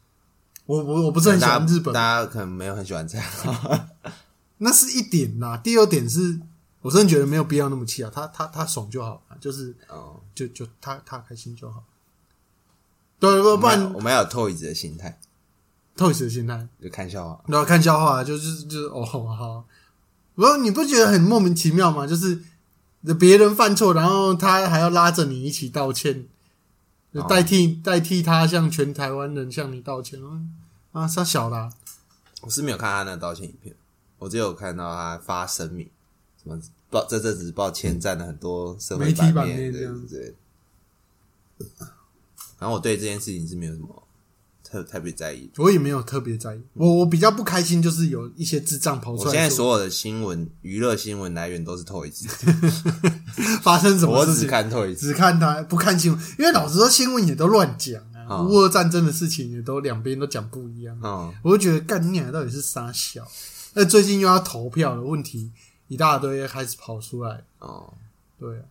[0.70, 3.26] 我我我不是很喜欢日本，大家可能没有很喜欢这样。
[4.58, 5.56] 那是一点啦。
[5.56, 6.38] 第二点是
[6.80, 11.82] 我真的觉得没有必要那么气啊，他他他爽就好了，就是哦，就就他他开心就好。
[13.18, 15.18] 对，不不然我们要有 Toys 的心态，
[15.96, 17.42] 透死的心态，就看笑话。
[17.48, 19.64] 然后看笑话，就是就是哦好，
[20.36, 22.06] 不过你不觉得很莫名其妙吗？
[22.06, 22.40] 就是
[23.18, 26.26] 别人犯错，然后他还要拉着你一起道歉，
[27.12, 30.54] 就哦代替、代替他向全台湾人向你道歉嗯
[30.92, 31.72] 啊，他小啦、
[32.40, 33.74] 我是没有看他那个道歉影片，
[34.18, 35.88] 我只有看到他发声明，
[36.42, 40.18] 什么报这阵子抱歉占了很多社会媒体版面，这样对
[41.58, 41.66] 对。
[42.58, 44.02] 然后我对这件事情是没有什么
[44.62, 45.50] 特特别在意。
[45.56, 46.60] 我也没有特别在意。
[46.74, 52.26] 我我比较不开心，就是有一些智障跑出来，我现在所有的新闻娱乐新闻来源都是 Toys，
[53.62, 54.94] 发生什么我只事情，看 Toys。
[54.96, 60.98] 只看他不看新闻，因为老实说新闻也都乱讲啊，哦乌俄战争的事情也都两边都讲不一样。
[61.02, 63.26] 嗯，我就觉得干你俩到底是啥小？
[63.74, 65.52] 那最近又要投票的问题
[65.88, 67.92] 一大堆开始跑出来，哦，
[68.38, 68.64] 对啊，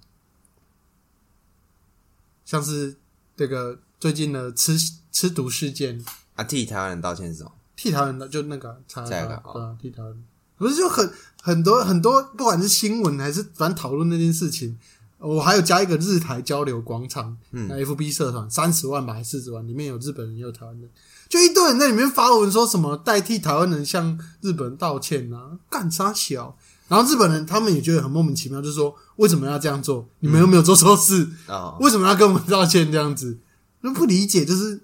[2.46, 2.98] 像是
[3.36, 4.78] 这个最近的吃
[5.12, 6.04] 吃毒事件，
[6.36, 7.52] 啊，替台湾人道歉是什么？
[7.76, 10.24] 替台湾的就那个查下一个对啊，替台湾。
[10.58, 11.10] 不是就很
[11.42, 14.78] 很多很多，不管是新闻还是反正讨论那件事情，
[15.20, 20.90] 我还有加一个日台交流广场，FB 社团三十万吧还四十万，里面有日本人也有台湾人，
[21.28, 26.58] 就一堆人在里面发文说什么代替台湾人向日本人道歉啊，干啥小？
[26.88, 30.08] 然后日本人他们也觉得很莫名其妙，就是说为什么要这样做？
[30.20, 33.38] 你们又没有做错事，哦，为什么要跟我们道歉这样子？
[33.84, 34.82] 就不理解，就是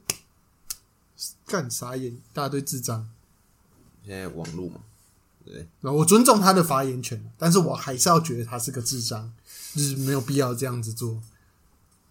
[1.47, 3.07] 干啥眼，一大堆智障。
[4.05, 4.81] 现在网络嘛，
[5.43, 9.33] 对，然后我尊重他的发言权，但是我还是要觉得他是个智障，
[9.75, 11.21] 就是没有必要这样子做。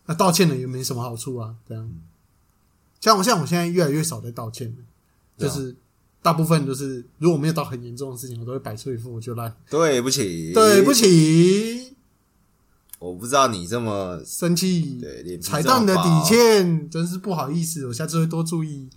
[0.07, 1.91] 那道歉了也没什么好处啊，这样。
[3.01, 4.75] 像我像我现在越来越少在道歉了，
[5.39, 5.75] 就是
[6.23, 11.95] 大部分都是如果没有到很严重的事情，我都会摆出一副我就烂，对不起，对不，起，
[12.99, 18.89] 我不知道你这么生气，对踩到你的底线，真是不好意思，我下次会多注意。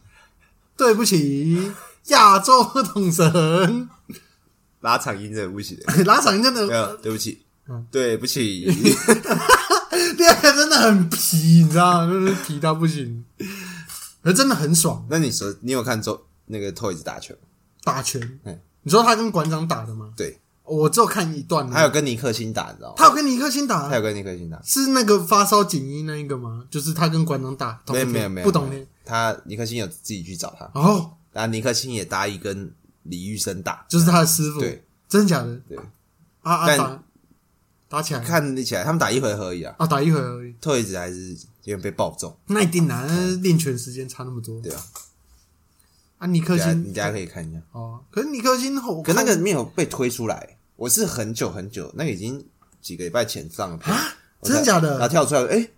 [0.77, 1.71] 对不起，
[2.08, 3.89] 亚洲统神，
[4.82, 8.65] 拉长音真的不行， 拉长音真的没有，对不起嗯，对不起，
[10.17, 12.12] 第二个真的很皮，你知道吗？
[12.12, 13.23] 就是皮到不行，
[14.21, 17.34] 可是真的很爽，那你说你有看周那个 Toys 打球？
[17.84, 18.39] 打拳。
[18.43, 18.60] 嗯。
[18.84, 20.13] 你说他跟馆长打的吗？
[20.15, 22.95] 对，我只有看一段而已，还有跟尼克星打，你知道吗？
[22.95, 23.89] 他有跟尼克星打？
[23.89, 26.63] 他，有跟尼克星打，是那个发烧锦衣那一个吗？
[26.69, 28.63] 就是他跟馆长打，同一没有没有没有，不懂。
[28.65, 28.86] 呢没有。
[29.03, 32.71] 他尼克星有自己去找他，哦，然后尼克星也答应跟
[33.03, 35.53] 李玉生打，就是他的师傅，对，真的假的？
[35.67, 35.77] 对，
[36.43, 37.03] 啊啊但打
[37.89, 38.19] 打起来。
[38.19, 41.32] 看起来他们打一回合而已啊，啊，打一回而已，退子还是
[41.63, 44.60] 有点被爆中，那一定啊，那练拳时间差那么多。
[44.62, 44.84] 对啊，
[46.19, 46.28] 啊。
[46.28, 52.43] 尼克星你大家可以看一下，哦，可是尼克星后，可那个没有被推出来，我是很久很久，那个已经
[52.82, 53.95] 几个礼拜前上的片，
[54.39, 54.91] 我才真的假的？
[54.91, 55.69] 然后跳出来，哎，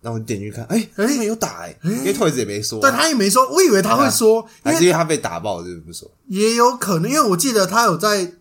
[0.00, 8.32] 然后我点进去看，哎，他们有打哎，因为退子也没说啊，对他也没说，我以为他会说，还是因为他被打爆，就是不说，也有可能，因为我记得他有在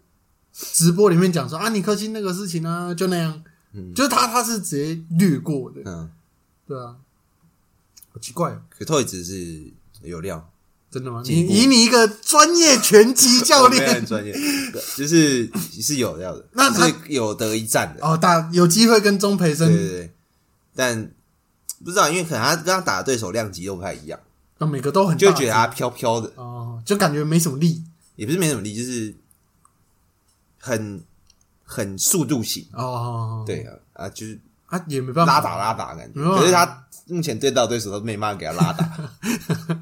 [0.54, 3.94] 直播里面讲说啊，尼克星那个事情啊，就那样，嗯。
[3.94, 6.10] 就是他他是直接略过的，嗯，
[6.68, 6.96] 对啊，
[8.14, 8.62] 好奇怪哦。
[8.70, 9.64] 可退子是
[10.04, 10.50] 有料，
[10.92, 11.24] 真的吗？
[11.26, 14.06] 你以你一个专业拳击教练。
[14.06, 14.34] 专业，
[14.96, 15.50] 就是
[15.82, 19.68] 是有料的，那他是有得一战的，哦，打有机会跟钟培对生。
[19.68, 20.14] 对对，
[20.76, 21.12] 但
[21.84, 24.20] 不知道，因为可能他跟他打的对手量级又不太一样，
[24.60, 25.20] 那每个都很大。
[25.20, 27.84] 就会觉得他飘飘的，哦，就感觉没什么力。
[28.16, 29.14] 也不是没什么力，就是
[30.66, 31.04] 很
[31.66, 33.44] 很速度型，哦。
[33.46, 35.34] 对啊啊，就是啊，也没办法。
[35.34, 36.22] 拉打拉打感觉。
[36.38, 38.98] 可是他目前对到对手都没办法给他拉打，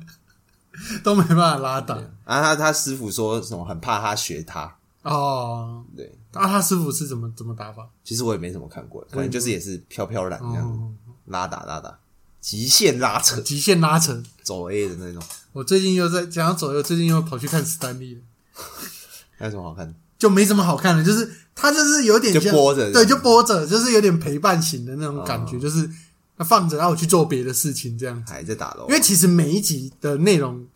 [1.04, 5.86] 都没办法拉打然后他他师傅说什么很怕他学他，哦。
[5.96, 7.88] 对，啊，他师傅是怎么怎么打法？
[8.04, 10.92] 其实我也没怎么看过，可能就是也是飘飘然这样子哦，
[11.26, 12.00] 拉打拉打，
[12.40, 13.40] 极限拉扯。
[13.42, 14.20] 极限拉扯。
[14.42, 15.22] 走 A 的那种，
[15.54, 18.22] 我最近又在讲到左右，最近又跑去看史丹利了，
[19.38, 19.94] 还有什么好看的？
[20.22, 25.60] 就没什么好看的，就是他就是有点就像播着对，就播着，就是有点陪伴型的那种感觉，哦。
[25.60, 25.90] 就是
[26.38, 28.32] 他放着，然后我去做别的事情这样子。
[28.32, 28.94] 还在打喽因？
[28.94, 30.68] 为其实每一集的内容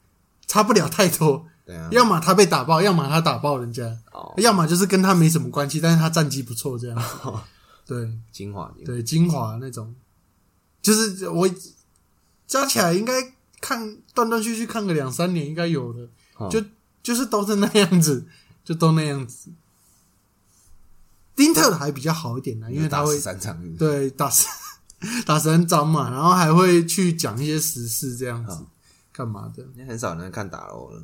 [0.48, 4.34] 差不了太多，对啊，要么他被打爆，要么他打爆人家，哦。
[4.38, 7.06] 要么就是跟他没什么关系，但是他战绩不错这样子。
[7.86, 8.10] 对。
[8.32, 8.86] 精华精华。
[8.86, 9.94] 对，精华那种，
[10.82, 11.48] 就是我
[12.48, 13.14] 加起来应该
[13.62, 16.00] 看断断续续看个两三年应该有的，
[16.38, 16.50] 哦。
[16.50, 16.60] 就
[17.04, 18.26] 就是都是那样子，
[18.66, 19.50] 就都那样子。
[21.36, 24.48] 丁特的还比较好一点呢，因为他会三场是是，对打十
[25.26, 28.66] 打三张嘛，然后还会去讲一些时事这样子好，
[29.14, 29.64] 干嘛的？
[29.76, 31.04] 现在很少人看打喽了。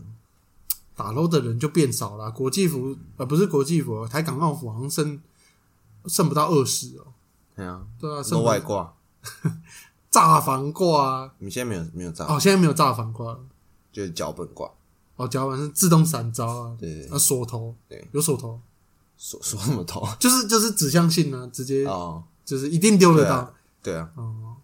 [0.94, 2.30] 打 low 的人就变少了。
[2.30, 5.20] 国际服呃不是国际服，台港澳服好像剩
[6.06, 7.08] 剩不到二十哦。
[7.56, 8.94] 对啊，对啊，剩都不外挂，
[10.12, 13.40] 炸房挂啊，你们现在没有没有炸，哦，现在没有炸房挂了。
[13.92, 14.70] 就是脚本挂，
[15.16, 18.60] 哦，脚板是自动闪招啊，对对对啊锁头，对有锁头，
[19.18, 20.08] 锁锁什么头？
[20.20, 23.94] 就是就是指向性啊，直接哦，就是一定丢得到对啊。
[23.94, 24.56] 对啊，哦，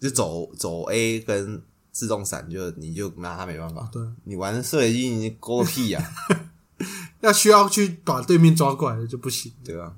[0.00, 3.88] 就走走 A 跟自动闪，就你就拿他没办法。
[3.92, 6.10] 对，你玩射击机，你勾个屁呀、
[7.20, 9.52] 要需要去把对面抓过来的就不行。
[9.64, 9.94] 对啊？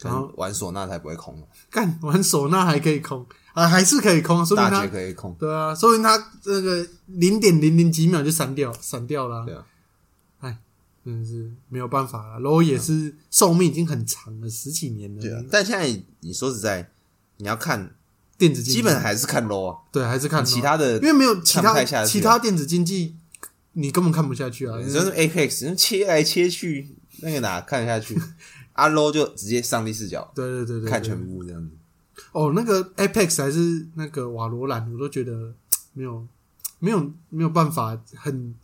[0.00, 3.26] 可然后能玩唢呐才不会空，干玩唢呐还可以空
[3.58, 5.34] 啊，还是可以空，说明大他绝可以空。
[5.38, 9.66] 对啊，说明他这个零点零零几秒就闪掉，闪掉了、对啊，
[10.40, 10.58] 哎
[11.04, 12.40] 真的是没有办法了。
[12.40, 15.20] 然后也是寿命已经很长了，十几年了。
[15.20, 15.42] 对啊。
[15.50, 16.90] 但现在你说实在，
[17.38, 17.94] 你要看，
[18.36, 23.16] 电子竞技基本还是看 low 啊，对，还是看其他的因为没有其看不他太下去啊其他电子竞技，
[23.72, 24.78] 你根本看不下去啊。
[24.78, 28.16] 你说是 Apex 切来切去，那个哪看得下去？
[28.74, 31.74] 阿 low 就直接上帝视角对对对对，对看全部这样子。
[32.32, 35.54] 哦，那个 Apex 还是那个瓦罗兰，我都觉得
[35.92, 36.26] 没有
[36.78, 38.54] 没有没有办法很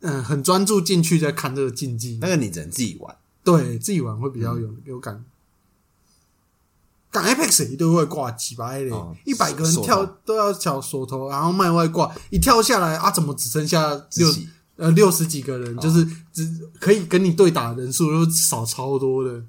[0.00, 4.62] 嗯、很专注进去在看这个竞技，那个你只能自己玩，对自己玩会比较嗯。
[4.62, 5.24] 有、有感。
[7.10, 14.28] 赶 Apex 一定会挂几百嘞哦，一百、个人跳都要抢锁头，然后卖外挂，一跳下来啊，怎么只剩下六
[14.76, 19.42] 呃六十几个人，就是只可以跟你对打的人数都少超多的。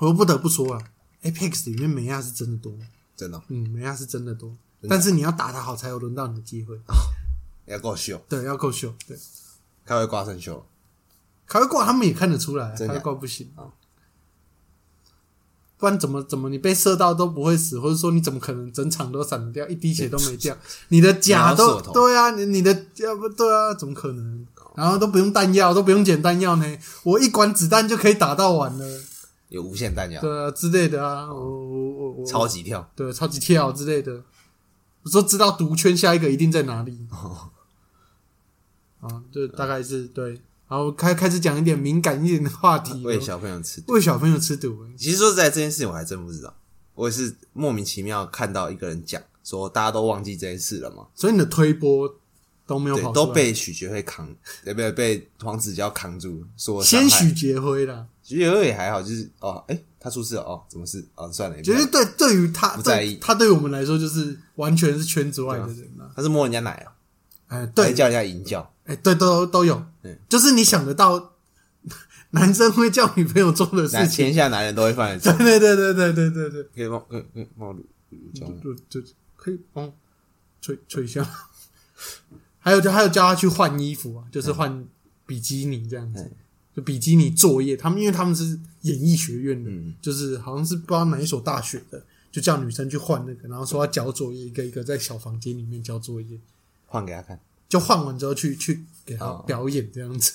[0.00, 0.82] 我不得不说啊
[1.22, 2.72] ，Apex 里面美亚是真的多，
[3.16, 4.88] 真的哦嗯，美亚是真的多，的。
[4.88, 6.80] 但是你要打得好才有轮到你的机会，
[7.66, 9.16] 要够秀，对，要够秀，对，
[9.84, 10.66] 开会挂生秀，
[11.46, 13.72] 开会挂他们也看得出来，开会挂不行哦。
[15.76, 20.54] 不然怎么怎么你被射到都不会死，或者说你怎么可能整场都闪掉，一滴血都没掉？
[20.88, 24.46] 你的甲都对啊，你你的要不对啊，怎么可能？
[24.76, 29.00] 然后都不用弹药，都不用捡弹药呢，我一管子弹就可以打到完了，
[29.50, 32.26] 有无限弹药，对啊之类的啊，我我我我。
[32.26, 34.24] 超级跳，对超级跳之类的，
[35.02, 37.06] 我说知道毒圈下一个一定在哪里。
[37.10, 37.50] 哦。
[39.00, 40.30] 啊， 就大概是对，
[40.68, 43.82] 然后开开始讲一点敏感一点的话题， 喂小朋友吃。
[43.88, 46.54] 喂小朋友吃毒，其实说实在，这件事情我还真不知道，
[46.94, 51.08] 我也是莫名其妙看到一个人讲说，大家都忘记这件事了嘛。
[51.14, 52.14] 所以你的推波
[52.66, 54.32] 都没有跑，都被许觉辉扛，
[54.62, 54.92] 对不对？
[54.92, 58.06] 被黄子佼扛住，说先许杰辉啦。
[58.36, 61.06] 许觉辉也还好，就是哦，哎，他出事了哦，怎么事？
[61.14, 63.14] 哦，算了，其实对对于他不在意。
[63.14, 66.10] 对他对我们来说就是完全是圈子外的人啦。
[66.14, 66.92] 他是摸人家奶啊，
[67.48, 69.82] 哎，还对，叫人家淫叫，哎，对，都都有。
[70.02, 71.32] 嗯，就是你想得到
[72.30, 74.26] 男生会叫女朋友做的事情。
[74.26, 79.92] 天下男人都会犯的错对，对对对对对对对，可以帮可以可以帮我录录叫就就可以帮
[80.60, 81.28] 吹吹一下。
[82.62, 84.86] 还有就还有叫他去换衣服啊，就是换
[85.26, 86.20] 比基尼这样子。
[86.20, 86.36] 嗯，
[86.74, 87.76] 就比基尼作业。
[87.76, 96.38] 他们因为他们是演艺学院的，嗯就是好像是不知道哪一所大学的，就叫女生去换那个，然后说要交作业，一个一个在小房间里面交作业。
[96.86, 100.32] 换给他看，就换完之后去去给他哦表演这样子。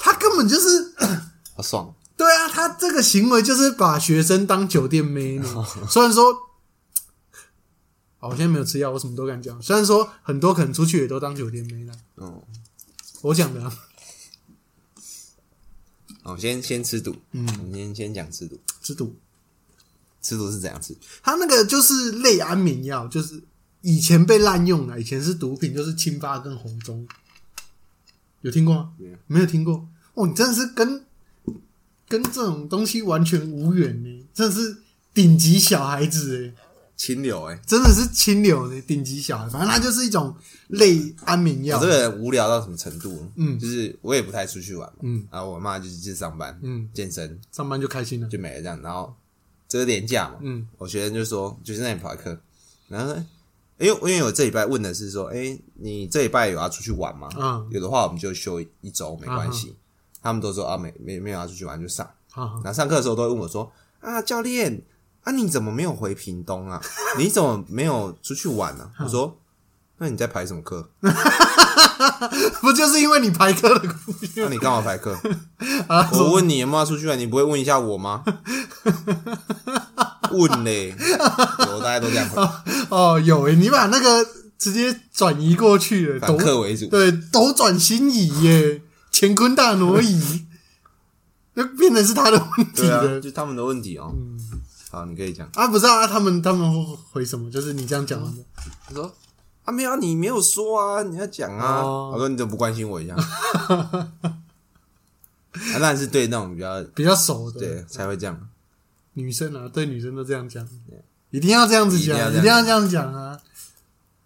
[0.00, 0.92] 他根本就是
[1.54, 5.48] 好爽，对啊，他这个行为就是把学生当酒店妹呢。
[5.54, 6.32] 哦虽然说，
[8.18, 9.60] 哦，我现在没有吃药，我什么都敢讲。
[9.62, 12.42] 虽然说很多可能出去也都当酒店妹了，嗯，
[13.22, 13.72] 我讲的啊
[16.22, 19.14] 哦，先先吃毒，嗯，我们先先讲吃毒，吃毒。
[20.20, 20.96] 吃毒是怎样吃？
[21.20, 23.42] 它那个就是类安眠药，就是
[23.80, 27.04] 以前被滥用了，以前是毒品，就是青发跟红中。
[28.42, 29.16] 有听过吗没有？
[29.26, 29.88] 没有听过。
[30.14, 31.04] 哦，你真的是跟
[32.06, 34.76] 跟这种东西完全无缘呢，真的是
[35.12, 36.61] 顶级小孩子哎，
[37.02, 39.48] 清流哎、真的是清流的顶级小孩。
[39.48, 40.32] 反正它就是一种
[40.68, 41.88] 类安眠药我这。
[41.90, 43.26] 个人无聊到什么程度？
[43.34, 48.28] 嗯就是我也不太出去玩嘛，嗯然后我妈就是去上班，嗯，健身上班就开心了。
[48.28, 49.12] 就没了这样，然后
[49.66, 52.38] 这个年假嘛，嗯我学生就说就是那里跑课，
[52.86, 53.26] 然后呢，
[53.78, 57.28] 因为因为我这礼拜问的是说，哎、你这礼拜有要出去玩吗？
[57.36, 59.74] 嗯有的话我们就休一周没关系。
[60.22, 64.80] 他们都说啊，没没没有要出去玩就上，好好，然后上课的时候都会问我说啊，教练
[65.24, 66.80] 啊，你怎么没有回屏东啊？
[67.18, 69.04] 你怎么没有出去玩呢、啊？
[69.04, 69.38] 我说，
[69.98, 70.90] 那你在排什么课？
[72.60, 75.16] 不就是因为你排课的故事那你干嘛排课？
[75.86, 76.08] 啊？
[76.12, 78.24] 我问你有没有出去玩，你不会问一下我吗？
[80.32, 82.42] 问嘞，我大家都这样回，
[82.88, 84.26] 哦，有诶，你把那个
[84.58, 86.86] 直接转移过去了，反斗客为主。
[86.86, 90.46] 对斗转星移耶，乾坤大挪移，
[91.54, 94.14] 那变成是他的问题对啊，了就他们的问题哦。
[94.92, 95.48] 好，你可以讲。
[95.54, 95.66] 啊！
[95.68, 97.50] 不知道啊，他们他们会回什么？
[97.50, 98.44] 就是你这样讲完的，
[98.86, 99.10] 他说
[99.64, 101.80] 啊，没有啊，你没有说啊，你要讲啊。
[101.80, 103.14] 哦我说你怎么不关心我一下？
[103.16, 104.12] 啊，
[105.72, 108.48] 当然是对那种比较比较熟的对才会这样。
[109.14, 110.68] 女生啊，对女生都这样讲，
[111.30, 113.40] 一定要这样子讲，一定要这样一定要这样讲啊！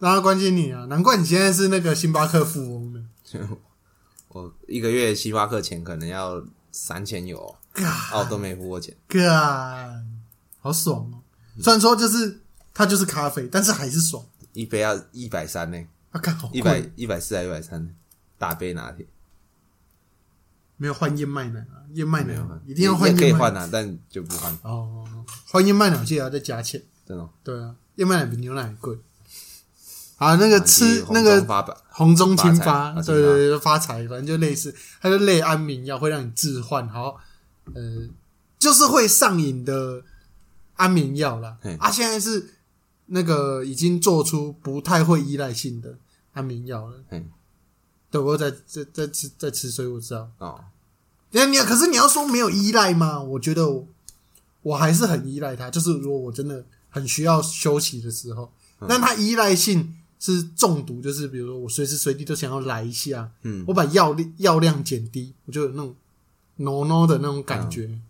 [0.00, 0.84] 让他关心你啊！
[0.86, 3.04] 难怪你现在是那个星巴克富翁呢。
[4.28, 8.94] 我一个月星巴克钱可能要三千有、哦，啊，我都没付过钱。
[9.08, 10.04] 干，
[10.66, 11.22] 好爽哦！
[11.62, 12.40] 虽然说就是
[12.74, 14.24] 它就是咖啡，但是还是爽。
[14.52, 15.78] 一杯要一百三呢，
[16.10, 17.94] 啊，看好贵一百一百四还一百三，
[18.36, 19.06] 大杯拿铁
[20.76, 25.04] 没有换燕麦奶啊，燕麦奶没有换，一定要换可以换啊，但就不换，哦。
[25.46, 27.30] 换燕麦奶记得要再加钱，真的哦。
[27.44, 28.98] 对啊，燕麦奶比牛奶还贵。
[30.16, 31.44] 啊，那个吃那个
[31.90, 37.20] 红中青发，对对对，发财，反正就类似，它就类安眠药，会让你置换，好，
[37.74, 38.08] 呃，
[38.58, 40.02] 就是会上瘾的
[40.76, 41.76] 安眠药啦嘿。
[41.76, 42.54] 啊，现在是
[43.06, 45.98] 那个已经做出不太会依赖性的
[46.32, 47.30] 安眠药了嗯。
[48.08, 50.30] 对，我有在在在吃在吃，所以我知道。
[50.38, 50.64] 哦，
[51.32, 53.20] 那你可是你要说没有依赖吗？
[53.20, 53.86] 我觉得我
[54.62, 65.94] 我还是很依赖它，就是如果我真的很需要休息的时候，嗯但它依赖性是中毒，就是比如说我随时随地都想要来一下，嗯我把药量药量减低，我就有那种
[66.56, 67.86] no no 的那种感觉。
[67.86, 68.02] 嗯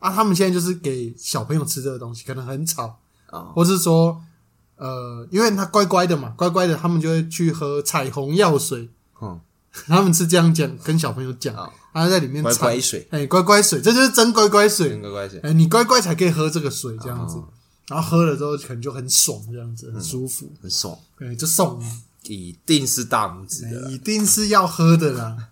[0.00, 2.98] 啊，他们现在就是给小朋友吃这个东西，可能很吵，
[3.30, 4.20] 哦，或是说，
[4.76, 8.88] 呃，因为他乖乖的嘛，乖乖的，他们就会去喝彩虹药水，
[9.22, 9.40] 嗯，
[9.86, 11.70] 他们是这样讲，跟小朋友讲，哦。
[11.92, 14.90] 他在里面乖乖水，哎、乖乖水，这就是真乖乖水。
[14.90, 15.00] 真。
[15.00, 17.48] 乖乖水，哎、你乖乖才可以喝这个水，这样子，哦
[17.88, 20.48] 然后喝了之后可能就很爽，这样子很舒服。
[20.62, 21.80] 很爽，哎、就送。
[21.80, 25.48] 你，一定是大拇指一定是要喝的啦。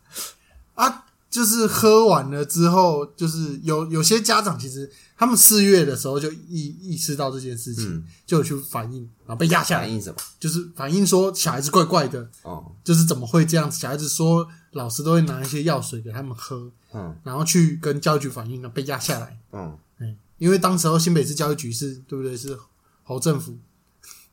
[0.75, 1.07] 啊，
[1.39, 10.17] 就是喝完了之后，就是有有些家长其实他们四月的时候就意意识到这件事情，嗯就有去反映，然后被压下来，反应什么？
[10.41, 13.79] 就是反映说小孩子怪怪的，哦，就是怎么会这样子？
[13.79, 19.39] 小孩子说老师都会拿一些药水给他们喝，嗯然后去跟教育局反映，然后被压下来。
[19.53, 22.37] 嗯，嗯，因为当时候新北市教育局是对不对？
[22.37, 22.59] 是
[23.05, 23.57] 侯政府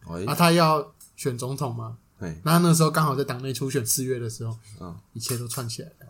[0.08, 6.08] 哎啊，他要选总统嘛，哎，那那时候刚好在党内初选四月的时候，嗯，一切都串起来了。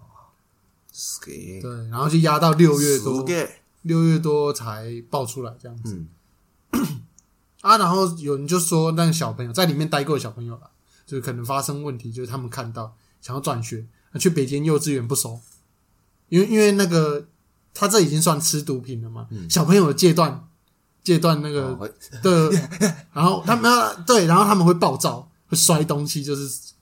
[1.21, 3.25] 给对，然后就压到六月多，
[3.81, 5.95] 六月多才爆出来这样子、
[6.71, 7.01] 嗯。
[7.61, 7.77] 啊。
[7.77, 10.69] 然后有人就说，那个小朋友在里面待过的小朋友啦，
[11.05, 13.85] 就是可能发生问题，就是他们看到想要转学，
[14.19, 15.39] 去北京幼稚园不收，
[16.29, 17.27] 因为因为那个
[17.73, 20.47] 他这已经算吃毒品了嘛，小朋友的戒断
[21.03, 21.93] 戒断那个哦会。
[22.23, 22.51] 的，
[23.13, 26.73] 然后他们要对，然后他们会暴躁，会摔东西，就是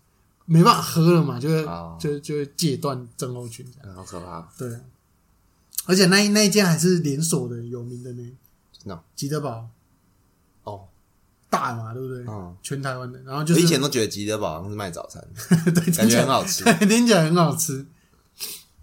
[0.45, 3.95] 没办法喝了嘛，就会、哦就就会戒断症候群这样。
[3.95, 4.69] 好可怕，对，
[5.85, 8.31] 而且那一那一间还是连锁的，有名的呢，
[8.71, 9.69] 真的哦吉德堡。
[10.63, 10.87] 哦，
[11.49, 12.25] 大嘛，对不对？
[12.27, 15.21] 嗯，全台湾的，然后就是我以前都觉得吉德堡好像是卖早餐，
[15.73, 16.63] 对，感觉很好，好吃。
[16.87, 17.85] 听起来很好吃。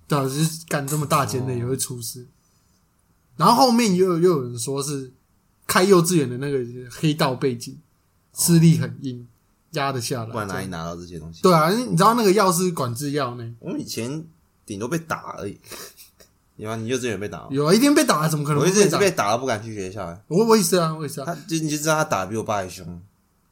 [0.07, 1.47] 对啊，就是干这么大间哦。
[1.47, 2.27] 的也会出事。
[3.37, 5.11] 然后后面又有又有人说是
[5.67, 6.59] 开幼稚园的那个
[6.91, 7.79] 黑道背景，
[8.35, 9.27] 势力很硬，
[9.73, 10.31] 压得下来。
[10.31, 11.43] 不然哪里拿到这些东西？
[11.43, 13.55] 对啊，你知道那个药是管制药呢？
[13.61, 14.25] 我们以前
[14.65, 15.59] 顶多被打而已。
[16.57, 16.77] 有啊？
[16.77, 17.49] 你幼稚园被打吗？
[17.51, 18.67] 有啊，一定被打，怎么可能我？
[18.67, 20.23] 一直也是被打到不敢去学校欸。
[20.29, 21.25] 我我也是啊，我也是啊。
[21.25, 23.01] 他就你就知道他打得比我爸还凶。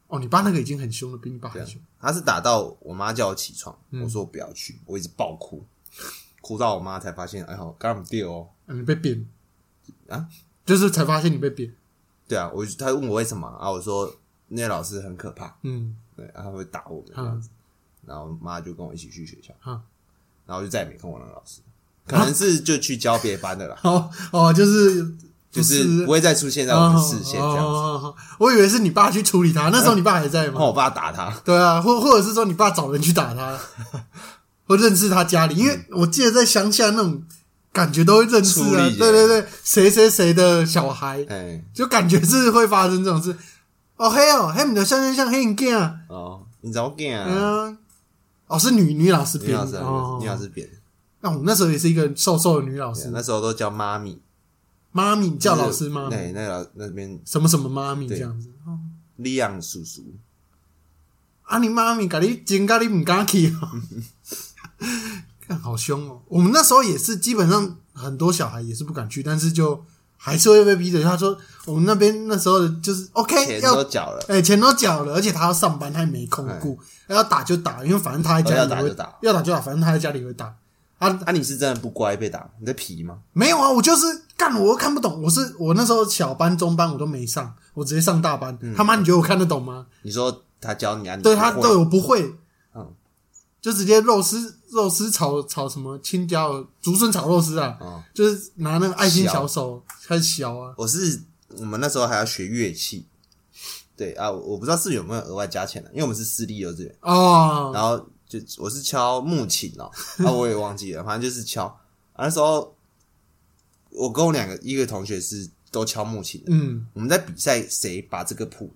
[0.07, 1.81] 哦，你爸那个已经很凶了，比你爸还凶。
[1.99, 5.65] 他是打到我妈叫我起床，嗯我说我不要去，我一直爆哭，
[6.41, 8.49] 哭到我妈才发现，哎呦，刚刚掉哦。
[8.67, 9.27] 嗯，你被扁
[10.07, 10.27] 啊？
[10.65, 11.73] 就是才发现你被扁。
[12.27, 14.15] 对啊，我就他问我为什么啊，我说
[14.49, 17.49] 那些老师很可怕，嗯，对，啊他会打我们这样子，
[18.05, 19.79] 然后妈就跟我一起去学校，啊
[20.45, 21.61] 然后就再也没看过那个老师，
[22.07, 25.15] 可能是就去教别班的了，哦哦，就是
[25.51, 28.13] 就是不会再出现在我们视线这样子。
[28.39, 30.59] 我以为是你爸去处理他，那时候你爸还在吗？
[30.65, 33.59] 我爸打他，对啊，或或者是说你爸找人去打他，
[34.65, 37.23] 或认识他家里，因为我记得在乡下那种
[37.71, 38.89] 感觉都会认识啊。
[38.97, 43.35] 对对对，谁谁谁的小孩，哎，就感觉是会发生这种事。
[43.99, 47.25] 哦嘿哦，嘿，你的像像像黑影镜啊，哦，你怎么干啊？
[47.67, 47.77] 嗯，
[48.47, 50.73] 哦是女女老师编女老师的，哦，女老师扁的，
[51.19, 54.17] 那我们那时候也是一个瘦瘦的女老师，对那时候都叫妈咪，
[54.93, 58.49] 妈咪叫老师妈咪，对，那个老那边什么什么妈咪这对样子。
[58.65, 58.79] 哦。
[59.17, 60.01] 利昂叔叔，
[61.41, 63.67] 啊，你妈咪甲你真甲你唔敢去哦，
[65.45, 66.21] 看好凶哦。
[66.29, 69.83] 我们那时候也是，基本上很多小孩也是不敢去，但是就
[70.21, 71.01] 还是会被逼着。
[71.01, 80.53] 他说我们那边那时候的就是 OK 钱要都缴了，哎、钱都缴了，而且他要上班，他也没空顾，要打就打，因为反正他在家里会哦要打就打要打就打，反正他在家里会打。
[80.97, 83.19] 啊，啊，你是真的不乖被打，你在皮吗？
[83.31, 84.05] 没有啊，我就是
[84.35, 85.21] 干，我又看不懂。
[85.23, 88.59] 我是我那时候小班、中班我都没上，我直接上大班。
[88.75, 89.85] 他妈，你觉得我看得懂吗？
[90.01, 91.15] 你说他教你啊？
[91.15, 92.35] 你对他对我不会，
[92.75, 92.85] 嗯，
[93.61, 98.03] 就直接肉丝肉丝炒炒什么青椒竹笋炒肉丝啊，哦。
[98.13, 101.21] 就是拿那个爱心小手开始削啊，我是
[101.57, 103.05] 我们那时候还要学乐器，
[103.97, 107.97] 对啊，我我不知道是有没有额外加钱的，因为我们是私立幼稚园，哦，然后
[108.27, 109.89] 就我是敲木琴哦，
[110.25, 111.65] 啊我也忘记了， 反正就是敲。
[112.13, 112.75] 啊、那时候
[113.91, 116.85] 我跟我两个一个同学是都敲木琴的，嗯。
[116.93, 118.71] 我们在比赛谁把这个谱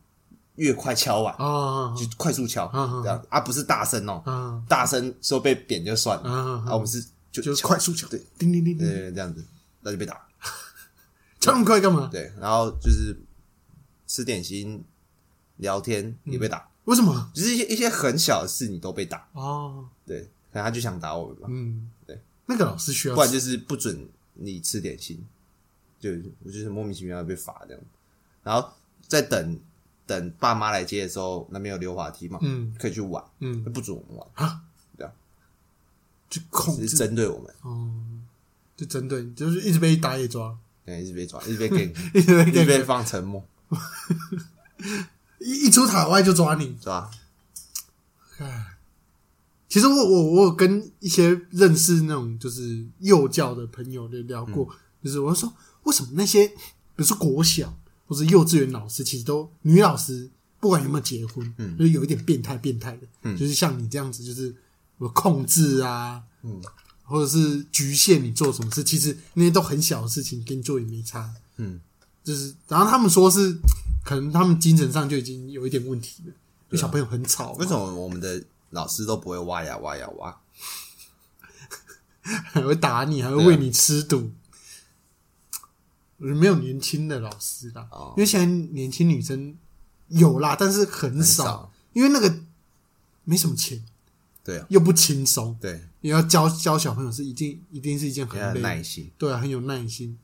[0.56, 2.70] 越快敲完，啊就快速敲，
[3.04, 3.26] 这样。
[3.30, 4.64] 啊不是大声哦，啊。
[4.68, 9.44] 大声说被扁就算了，啊啊我们是就就快速敲对叮叮叮叮，这样子，
[9.82, 10.22] 那就被打。
[11.40, 12.08] 敲那么快干嘛？
[12.12, 13.18] 对，然后就是
[14.08, 14.84] 吃点心、
[15.58, 17.32] 聊天也被打，为什么？
[17.34, 19.28] 就是一些一些很小的事你都被打。
[19.34, 25.22] 哦，对，可能他就想打我们吧，嗯，对，那个老师需要不然就是不准你吃点心，
[26.00, 26.12] 就
[26.44, 27.84] 我就是莫名其妙地被罚这样。
[28.44, 28.70] 然后
[29.08, 29.60] 再等
[30.06, 32.74] 等爸妈来接的时候，那边有溜滑梯嘛，嗯。
[32.80, 33.64] 可以去玩，嗯。
[33.72, 34.62] 不准我们玩，啊，
[34.98, 35.14] 这样
[36.30, 36.88] 就控制。
[36.90, 37.92] 针对我们，哦，
[38.76, 43.44] 就针对你，就是一直被打野抓，对，一直被抓，一直被给， 一直被一直被给放沉默，
[45.40, 46.76] 一 一出塔外就抓你。
[46.80, 47.10] 是吧？
[49.70, 54.78] 其实我我我有跟一些认识那种就是幼教的朋友就聊过，嗯。
[55.04, 55.52] 就是我说
[55.84, 56.56] 为什么那些比
[56.98, 57.74] 如说国小
[58.14, 64.56] 或是幼稚园老师，其实都女老师不管有没有结婚，嗯就是有一点变态变态的，嗯就是像你这样子，就是
[65.00, 66.62] 有控制啊，嗯，
[67.04, 71.80] 或者是局限你做什么事，其实那些都很小的事情，跟你做也没差，嗯，
[72.24, 73.58] 就是然后他们说是
[74.06, 76.34] 可能他们精神上就已经有一点问题了，
[76.70, 80.38] 就小朋友很吵嘛，为什么我们的老师都不会挖呀挖呀挖？
[82.22, 84.32] 还会打你，还会喂你吃毒。
[86.32, 89.56] 没有年轻的老师啦，哦因为现在年轻女生
[90.10, 92.34] 有啦，但是很很少，少因为那个
[93.24, 93.84] 没什么钱，
[94.44, 100.18] 对啊，又不轻松，对，你要教教小朋友是一定一定是一件很要有累的耐心，对啊，很有耐心。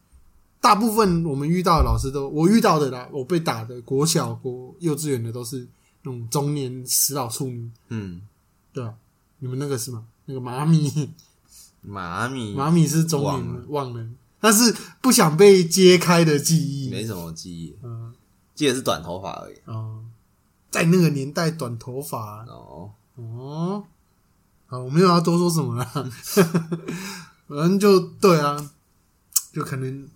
[0.62, 5.68] 大部分我们遇到的老师都，我遇到的啦，我被打的国小、国幼稚园的都是
[6.04, 8.22] 那种中年死老处女，嗯，
[8.74, 8.94] 对啊，
[9.40, 10.06] 你们那个是吗？
[10.26, 11.12] 那个妈咪，
[11.82, 14.10] 妈咪妈咪是中年忘了人忘了，
[14.40, 16.90] 但是不想被揭开的记忆。
[16.90, 18.14] 没什么记忆，嗯。
[18.56, 19.56] 记得是短头发而已。
[19.66, 20.04] 哦，
[20.70, 22.46] 在那个年代短头发。
[22.46, 23.84] 哦，哦。
[24.66, 25.86] 好，我没有要多说什么了，
[27.48, 28.72] 反正就对啊，
[29.52, 30.08] 就可能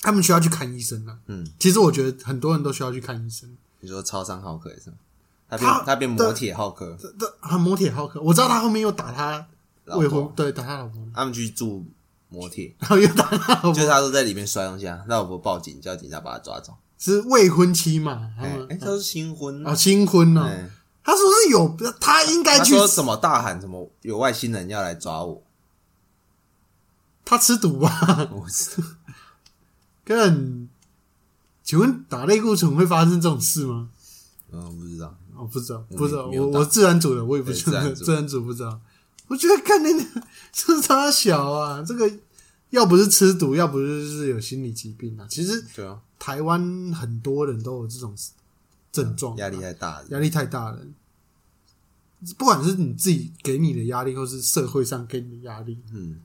[0.00, 1.18] 他们需要去看医生了。
[1.26, 3.56] 嗯，其实我觉得很多人都需要去看医生。
[3.80, 4.96] 你说超商浩克也是吗？
[5.48, 9.46] 他变他他变磨铁浩克，这这很摩铁浩克，我知道他后面又打他
[9.84, 11.84] 未婚，对，打他老婆，他们去住
[12.32, 16.72] 磨铁，然 后又打他老婆，就是他都在里面摔东西啊，那老婆报警，叫警察把他抓走。
[16.98, 18.30] 是未婚妻嘛？
[18.36, 20.44] 他们哎哎，他是新婚哦，新婚呢？
[20.44, 20.70] 哎
[21.04, 25.42] 他说是有，他应该他去，说什么大喊什么有外星人要来抓我，
[27.24, 27.90] 他吃毒吧？
[28.32, 28.86] 我知道
[30.06, 30.68] 更，
[31.64, 33.88] 请问打类固醇会发生这种事吗？
[34.52, 38.80] 嗯不知道，我不知道，我不知道，没有打我我自然组的，我也不对知道，自然组自然组不知道。
[39.32, 40.22] 我觉得看那个
[40.52, 42.10] 这他小啊，这个
[42.68, 45.26] 要不是吃毒，要不就是有心理疾病啊。
[45.26, 48.14] 其实对啊，台湾很多人都有这种
[48.92, 50.80] 症状，压力太大了，压力太大了。
[52.36, 56.20] 不管是你自己给你的压力，或是社会上给你的压力，嗯，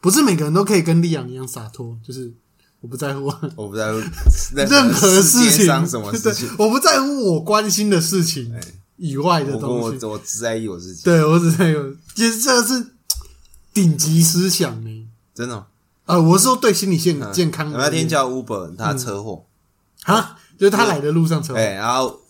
[0.00, 2.32] 不是每个人都可以跟利阳一样洒脱，就是
[2.80, 3.26] 我不在乎。
[3.54, 3.98] 我不在乎
[4.56, 8.54] 任何事情，什么事情， 我不在乎我关心的事情。
[8.54, 8.60] 哎
[9.00, 10.04] 以外的我东西。
[10.04, 12.86] 我我只在意我自己，对我只在有，其实这个是
[13.72, 15.08] 顶级思想呢。
[15.34, 15.66] 真的哦。
[16.04, 19.46] 啊，我是说对心理健康那天叫 Uber，他车祸，
[20.02, 22.20] 啊，就是他来的路上车祸，哎，然后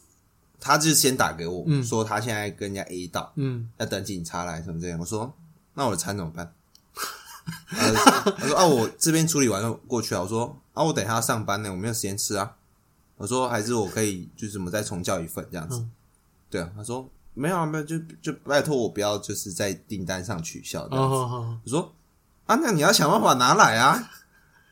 [0.61, 4.99] 他就先打给我嗯说他现在跟人家 A 到，嗯，要等警察来什么这样。
[5.01, 5.35] 我说
[5.75, 6.53] 那我的餐怎么办？
[7.71, 10.21] 他他说啊，我这边处理完了过去啊。
[10.21, 12.53] 我说啊，我等一下要上班呢，我没有时间吃啊。
[13.17, 15.79] 我说还是我可以就是什么再重叫一份这样子。
[15.79, 15.91] 嗯
[16.51, 21.15] 对啊，他说没有啊，没有，就就拜托我不要就是在订单上取消这样子。
[21.15, 21.93] 我说
[22.47, 24.03] 啊，那你要想办法拿来啊。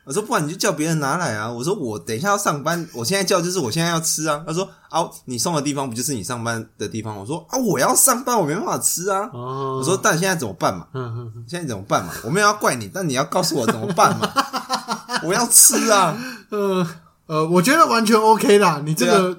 [0.05, 1.51] 我说不然你就叫别人拿来啊。
[1.51, 4.43] 我说我等一下要上班，我现在叫就是我现在要吃啊。
[4.45, 7.15] 他说啊，你送的地方不就是你上班的地方？
[7.15, 9.29] 我说啊，我要上班，我没办法吃啊。
[9.31, 10.87] 哦，我说但现在怎么办嘛？
[10.93, 12.11] 嗯嗯嗯现在怎么办嘛？
[12.23, 14.27] 我没有要怪你，但你要告诉我怎么办嘛？
[15.23, 16.17] 我要吃啊！
[16.49, 16.87] 呃
[17.27, 19.37] 呃，我觉得完全 OK 啦，你这个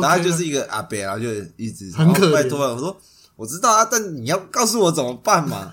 [0.00, 2.74] 然后他就是一个阿伯，然后就一直很可怜哦拜托了。
[2.74, 2.96] 我说
[3.36, 5.72] 我知道啊，但你要告诉我怎么办嘛？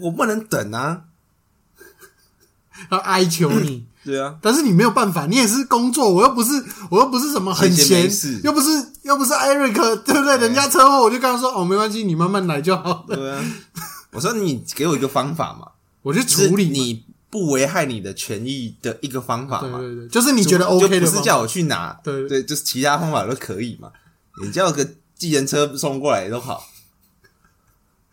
[0.00, 1.02] 我不能等啊。
[2.90, 6.50] 要哀求你， 对啊，但是你没有办法，你也是工作，我又不是
[6.90, 8.10] 我又不是什么很闲
[8.42, 10.38] 又不是又不是艾瑞克，对不对？
[10.38, 13.44] 人家车祸我就跟他说哦，没关系，你慢慢来就好了，对啊。
[14.10, 15.68] 我说你给我一个方法嘛，
[16.02, 16.68] 我去处理。
[16.70, 19.78] 你不危害你的权益的一个方法嘛。
[19.78, 23.90] 对对对，就是你觉得 OK 不是叫我去拿，对对，就是其他方法都可以嘛。
[24.42, 26.68] 你叫个计程车送过来都好。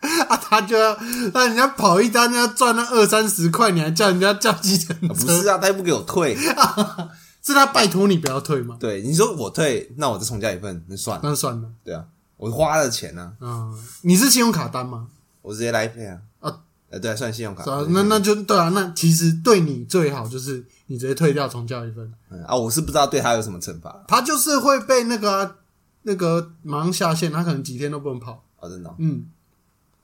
[0.00, 0.98] 啊，他就要
[1.34, 5.14] 让人家跑一单要赚那二三十块，你还叫人家叫计程啊不？
[5.14, 6.34] 是啊，他又不给我退。
[7.44, 8.78] 是他拜托你不要退吗？
[8.80, 11.20] 对，你说我退，那我再重加一份，那算了。
[11.22, 12.04] 那算了，对啊，
[12.38, 15.08] 我花了钱呢、啊，嗯，你是信用卡单吗？
[15.42, 16.18] 我直接来配啊。
[16.90, 17.64] 啊，呃，对啊，算信用卡。
[17.88, 25.56] 那那就对啊，那其实对你最好就是你直接退掉重交一份，嗯啊，我是不知道对他有什么惩罚他就是会被那个啊、
[26.02, 28.44] 那个马上下线，他可能几天都不能跑。
[28.58, 29.26] 哦，真的哦、嗯，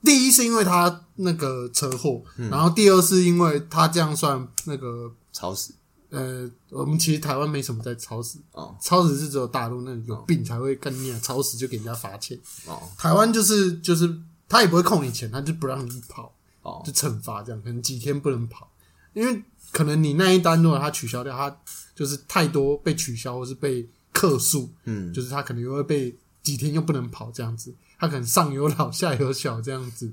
[0.03, 5.72] 第一是因为他那个车祸，嗯然后第二是因为他这样算那个超时
[6.11, 12.39] 呃，我们其实台湾没什么在超时，哦超时是只有大陆那有病才会跟你啊，超时就给人家罚钱。
[12.66, 14.09] 哦台湾就是就是
[14.49, 16.32] 他也不会扣你钱，他就不让你跑，
[16.66, 18.70] 哦就惩罚这样，可能几天不能跑，
[19.14, 19.42] 因为
[19.72, 21.56] 可能你那一单如果他取消掉，他
[21.94, 30.12] 就是太多被取消或是被客诉，嗯，就是他可能又会被几天又不能跑这样子，他可能上有老下有小这样子。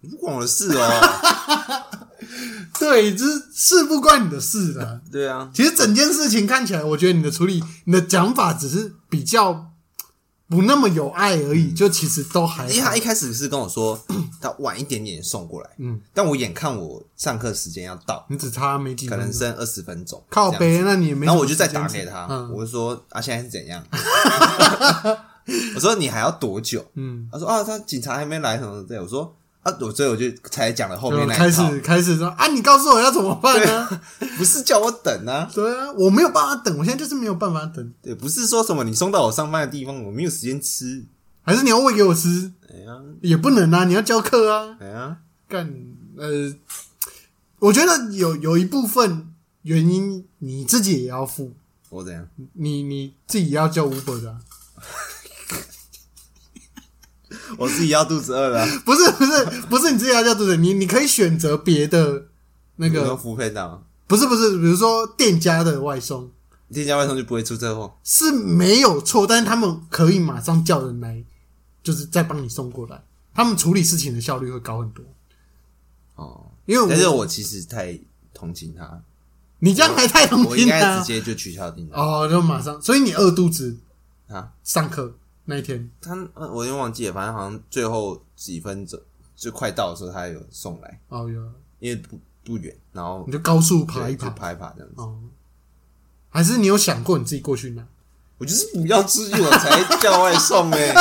[0.00, 1.98] 不关我的事哦。
[2.78, 5.02] 对，这事不关你的事的。
[5.10, 9.72] 对啊，其实整件事情看起来，我觉得你的处理、你的讲法只是比较
[10.48, 13.00] 不那么有爱而已，就其实都还好因为他一。
[13.00, 13.98] 开始是跟我说
[14.40, 21.74] 他晚一点点送过来，嗯，但我眼看我上课时间要到，你只差没几分钟，可能剩二十分钟，这样靠背，那你也没什么时间吃。
[21.74, 23.82] 然后我就再打给他，嗯我就说啊，现在是怎样？
[25.74, 26.84] 我说你还要多久？
[26.94, 29.02] 嗯，他说啊，他警察还没来什么的。
[29.02, 29.34] 我说
[29.70, 34.00] 啊，我所以我就才讲了后面就开那一套，始开始说啊，你告诉我要怎么办呢？
[34.38, 41.04] 不是叫我等啊，对啊，我没有办法等，我现在就是没有办法等，对，不是说什么你送到我上班的地方，我没有时间吃。
[41.42, 42.92] 还是你要喂给我吃，哎呀，
[43.22, 45.16] 也不能啊，你要教课啊，哎呀，
[45.48, 45.66] 干
[46.18, 46.52] 呃，
[47.58, 49.28] 我觉得有有一部分
[49.62, 51.54] 原因你自己也要付，
[51.88, 52.28] 我怎样？
[52.52, 54.38] 你你自己也要叫 Uber 的啊、
[57.56, 60.56] 我自己要肚子饿了 啊，不是不是不是你自己要叫肚子？
[60.56, 62.26] 你你可以选择别的
[62.76, 66.30] 那那个个，付配到，不是不是，比如说店家的外送，
[66.72, 67.96] 店家外送就不会出车祸。
[68.04, 71.24] 是没有错，但是他们可以马上叫人来，
[71.82, 73.02] 就是再帮你送过来，
[73.34, 75.04] 他们处理事情的效率会高很多。
[76.16, 77.98] 哦，因为但是我我其实太
[78.34, 79.00] 同情他，
[79.60, 83.76] 你这样还太同情我应该直接就取消订单哦，就马上，所以你饿肚子
[84.28, 84.50] 啊。
[84.62, 85.14] 上课
[85.50, 89.00] 那一天他呃我有点忘记了，反正好像最后几分钟
[89.34, 91.42] 就快到的时候，他有送来，哦哟，
[91.78, 95.00] 因为不不远，然后你就高速爬一爬爬一爬这样子。
[95.00, 95.18] 哦，
[96.28, 97.82] 还是你有想过你自己过去拿？
[98.36, 100.94] 我就是不要出去，我才叫外送 哎、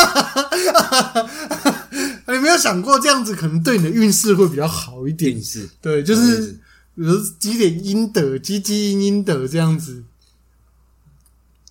[2.28, 5.44] 你没有想过这样子可能对你的运势会比较好一点定？
[5.44, 6.60] 是对，就是思
[6.96, 10.04] 比如积点阴德，积积阴阴德这样子，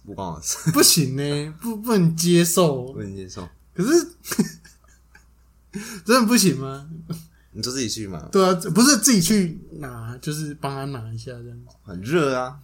[0.07, 3.01] 不关我事，不行呢， 不不能接受不。
[3.01, 3.47] 能接受。
[3.75, 4.09] 可是
[6.07, 6.89] 真的不行吗？
[7.53, 11.75] 你就自己去嘛，对啊，不是自己去拿，就是帮他拿一下这样子。
[11.83, 12.59] 很热啊。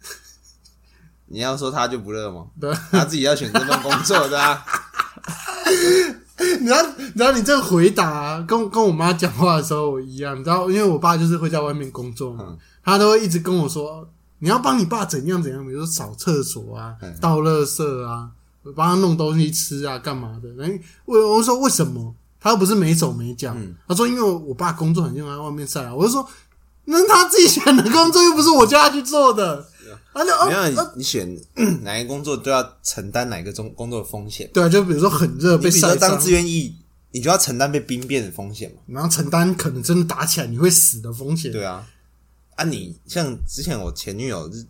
[1.26, 2.46] 你要说他就不热吗？
[2.60, 4.64] 对，他自己要选这份工作的啊。
[6.60, 14.10] 你知道，你知道你这个回答、啊、跟跟我妈讲话的时候我一样，你知道，因为我爸就是会在外面工作嘛，嗯他都会一直跟我说，
[14.40, 18.28] 你要帮你爸怎样怎样，比如说扫厕所啊嗯、倒垃圾啊，
[18.74, 20.52] 帮他弄东西吃啊，干嘛的？
[20.54, 20.74] 然后
[21.04, 22.14] 我我说为什么？
[22.42, 25.94] 他又不是没手没脚，嗯他说因为我爸工作很辛苦，在外面晒啊。
[25.94, 26.26] 我就说，
[26.86, 29.62] 那他自己选的工作又不是我叫他去做的，
[30.14, 31.38] 他就没有你哦哦，你选
[31.82, 34.48] 哪一个工作都要承担哪一个工工作的风险。
[34.54, 36.74] 对啊，就比如说很热被晒伤当，志愿役，
[37.10, 38.80] 你就要承担被兵变的风险嘛。
[38.86, 41.52] 然后承担可能真的打起来你会死的风险。
[41.52, 41.86] 对啊，
[42.60, 44.66] 啊你像之前我前女友是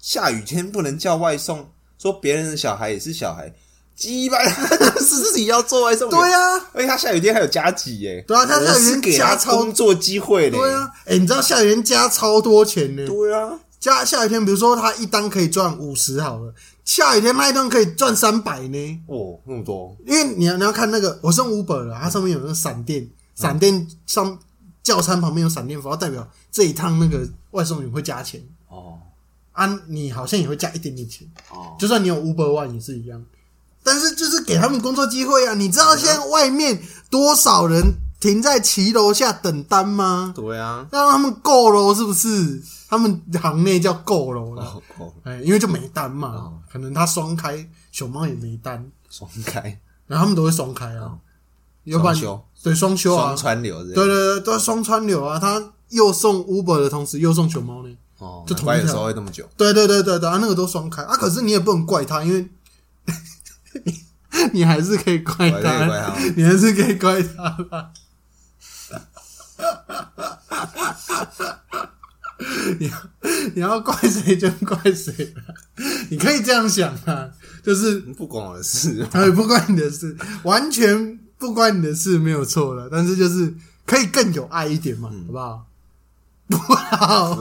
[0.00, 3.52] 下雨天不能叫外送，说别人的小孩也是小孩，
[3.94, 6.18] 鸡巴是自己要做外送员。
[6.18, 8.24] 对啊，而且他下雨天还有加急耶。
[8.26, 10.58] 对啊他下雨天给他工作机会嘞。
[10.58, 13.06] 对啊，哎、你知道下雨天加超多钱呢？
[13.06, 16.52] 对啊，加下雨天，比如说他一单可以赚五十好了，
[16.84, 19.00] 下雨天那一单可以赚三百呢。
[19.06, 24.36] 哦，那么多，因为你要你要看那个，我是用 Uber 的，它上面有那个闪电，闪电上
[24.82, 28.42] 教餐旁边有闪电符号，代表这一趟那个外送员会加钱。
[28.68, 28.98] 哦。
[29.52, 33.24] 啊，你好像也会加一点点钱，哦，就算你有 Uber One 也是一样。
[33.82, 35.54] 但是就是给他们工作机会啊！
[35.54, 37.82] 你知道现在外面多少人
[38.20, 40.32] 停在骑楼下等单吗？
[40.36, 42.62] 对啊，让他们够了，是不是？
[42.88, 44.64] 他们行内叫够了啦。
[44.74, 46.58] 哦哦，哎、因为就没单嘛，哦。
[46.70, 49.62] 可能他双开，熊猫也没单，双开。
[50.06, 51.18] 然后他们都会双开啊，
[51.84, 52.14] 要不然
[52.68, 53.26] 对双休啊。
[53.28, 59.48] 双，川流对对对，都要双川流啊，他又送 Uber 的同时又送熊猫呢，哦，就同一条难怪有时候会那么久。
[59.56, 61.02] 对对对对对，啊，那个都双开。
[61.02, 62.48] 啊，可是你也不能怪他，因为
[64.52, 66.14] 你还是可以怪我还是可以怪他。
[66.36, 67.90] 你还是可以怪他吧。
[72.78, 72.96] 你要
[73.54, 75.42] 你要怪谁就怪谁吧，
[76.08, 77.28] 你可以这样想啊，
[77.64, 82.88] 就是不关我的事， 哎，不关你的事，完全不关你的事，没有错了。
[82.90, 83.54] 但是就是
[83.86, 85.66] 可以更有爱一点嘛，好不好？
[86.48, 87.36] 不好，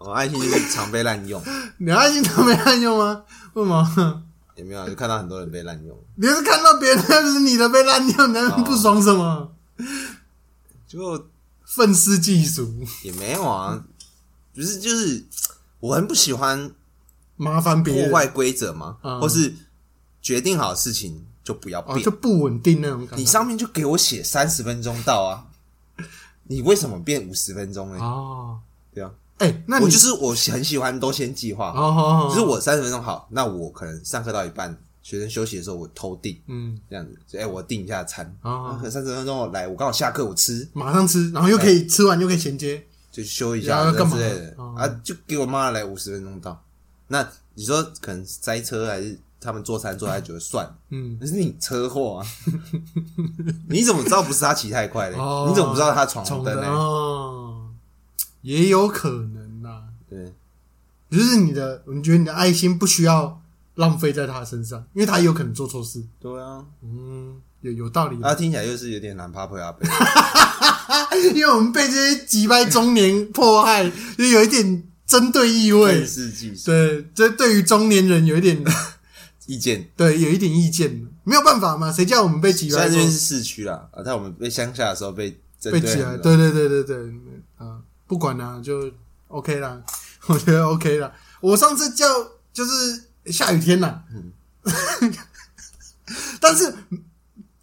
[0.00, 1.42] 我 爱心就是常被滥用，
[1.78, 3.22] 你爱心常被滥用吗？
[3.54, 4.22] 为什么？
[4.56, 4.86] 有没有？
[4.88, 9.50] 就看到很多人被滥用，你是看到别人那是你的被滥用，你在那边不爽什么？
[10.86, 11.26] 就
[11.64, 12.72] 愤世嫉俗，
[13.02, 13.82] 也没有啊，
[14.54, 15.24] 不是就是
[15.80, 16.70] 我很不喜欢
[17.36, 19.54] 麻烦别人破坏规则嘛，嗯或是
[20.26, 22.10] 决定好的事情就不要哦，变就。
[22.10, 23.16] 不稳定那种感觉。
[23.16, 25.46] 你上面就给我写三十分钟到啊，
[26.42, 27.98] 你为什么变五十分钟呢？
[28.02, 28.58] 哦，
[28.92, 31.72] 对啊，哎，那我就是我很喜欢都先计划。
[31.72, 44.16] 好，哦就是我三十分钟好，那我可能上课到一半，学生休息的时候我偷订嗯，这样子，就哎、我订一下餐，哦啊可能三十分钟我来，我刚好下课我吃马上吃，然后又可以吃完又可以衔接，就休一下干嘛？
[44.16, 44.74] 之类的、哦。
[44.76, 46.60] 啊，就给我妈来五十分钟到。
[47.06, 47.24] 那
[47.54, 49.16] 你说可能塞车还是
[49.46, 52.26] 他们做餐做太久就算了，嗯，那是你车祸啊！
[53.70, 55.16] 你怎么知道不是他骑太快嘞？
[55.16, 56.66] 哦你怎么不知道他闯红灯嘞？
[56.66, 57.68] 哦，
[58.42, 59.82] 也有可能呐。
[60.10, 60.34] 对，
[61.10, 63.40] 就是你的，你觉得你的爱心不需要
[63.76, 66.02] 浪费在他身上，因为他有可能做错事。
[66.20, 68.20] 对啊，嗯，有有道理。
[68.22, 69.86] 啊，听起来又是有点难怕配阿贝。
[71.34, 76.06] 因为我们被这些击败中年迫害，就有一点针对意味愤。
[76.06, 78.62] 世嫉俗，对，这对于中年人有一点，
[79.46, 79.88] 意见。
[79.96, 81.06] 对，有一点意见。
[81.24, 86.16] 没有办法嘛，谁叫我们被击败过虽然这边是市区啦，啊，在我们被乡下的时候被针被挤来？
[86.18, 87.12] 对很对对对对对，
[87.56, 88.90] 啊，不管啦，就
[89.28, 89.82] OK 啦，
[90.28, 91.12] 我觉得 OK 啦。
[91.40, 92.06] 我上次叫
[92.52, 94.04] 就是下雨天啦，
[96.40, 96.72] 但是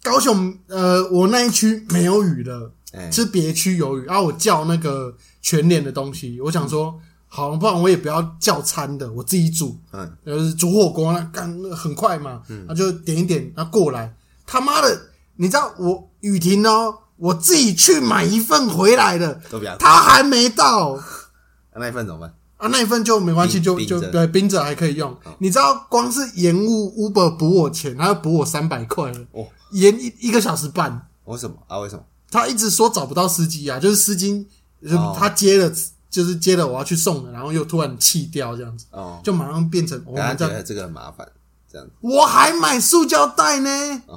[0.02, 2.72] 高雄呃，我那一区没有雨了。
[2.92, 7.00] 哎，是别区有雨，然、后我叫那个全脸的东西，我想说
[7.34, 14.14] 好，不然我也不要叫餐的，我自己煮，嗯，就是煮火锅那干很快嘛，嗯那就点一点，他过来，
[14.46, 15.00] 他妈的，
[15.34, 19.76] 你知道我雨婷哦，我自己去买一份回来的，都不要。
[19.78, 20.96] 他还没到。
[21.74, 22.32] 那一份怎么办？
[22.56, 25.12] 啊，那一份就没关系，就就对冰着还可以用。
[25.38, 31.08] 你知道，光是延误 Uber 补我钱，他要补我三百块了，哦，延一一个小时半。
[31.24, 31.80] 为什么啊？
[31.80, 32.04] 为什么？
[32.30, 34.46] 他一直说找不到司机啊，就是司机，
[34.88, 35.72] 就哦他接了，
[36.14, 40.14] 就是接了我要去送的，然后又突然弃掉这样子，哦，就马上变成我。
[40.14, 41.28] 觉得这个很麻烦，
[41.68, 43.68] 这样子我还买塑胶袋呢，
[44.06, 44.16] 哦，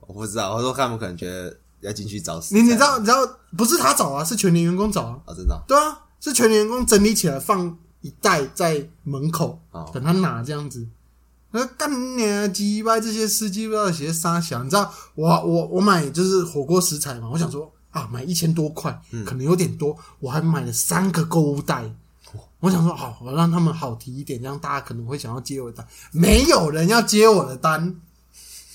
[0.00, 0.54] 我不知道。
[0.54, 2.54] 我说他们可能觉得要进去找死。
[2.54, 3.26] 你你知道你知道
[3.56, 10.86] 不是他找啊，是全年员工找啊，哦，真的哦对啊，是全年员工整理起来放一袋在门口，哦等他拿这样子。
[11.50, 12.46] 那干你啊！
[12.46, 21.84] 鸡巴这些司机不知道写啥想，你知道我我我买就是火锅食材嘛，我想说啊，买一千多块，可能有点多，我还买了三个购物袋。
[22.60, 25.86] 我想说好，我让他们好提一点，这样大家可能会想要接我的单。
[26.10, 28.00] 没有人要接我的单，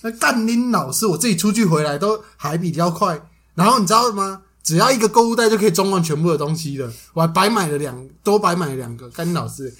[0.01, 3.30] 那干拎老师，我自己出去回来都还比较快。
[3.55, 4.41] 然后你知道吗？
[4.64, 9.09] 只要一个购物袋就可以装完全部的东西了，我还白买了两，多白买了两个。
[9.09, 9.76] 干拎老师，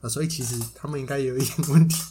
[0.00, 2.02] 啊，所以其实他们应该有一点问题，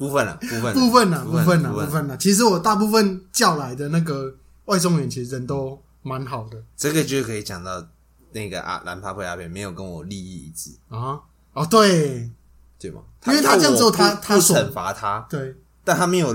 [0.00, 2.16] 部分了，部分部分了，部分了，部部分了。
[2.16, 4.34] 其实我大部分叫来的那个
[4.64, 6.56] 外送员，其实人都蛮好的。
[6.74, 7.86] 这个就可以讲到
[8.32, 11.20] 那个啊，兰帕配阿片没有跟我利益一致，啊。
[11.52, 12.30] 哦，对。
[12.78, 13.02] 对吗？
[13.26, 15.54] 因为他这样只有他不他惩罚他，对。
[15.84, 16.34] 但他没有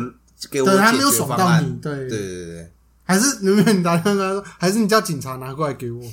[0.51, 1.95] 给我对，他没有爽到你，对。
[2.07, 2.71] 对对对对，
[3.03, 6.03] 还是你们打电话说，还是你叫警察拿过来给我。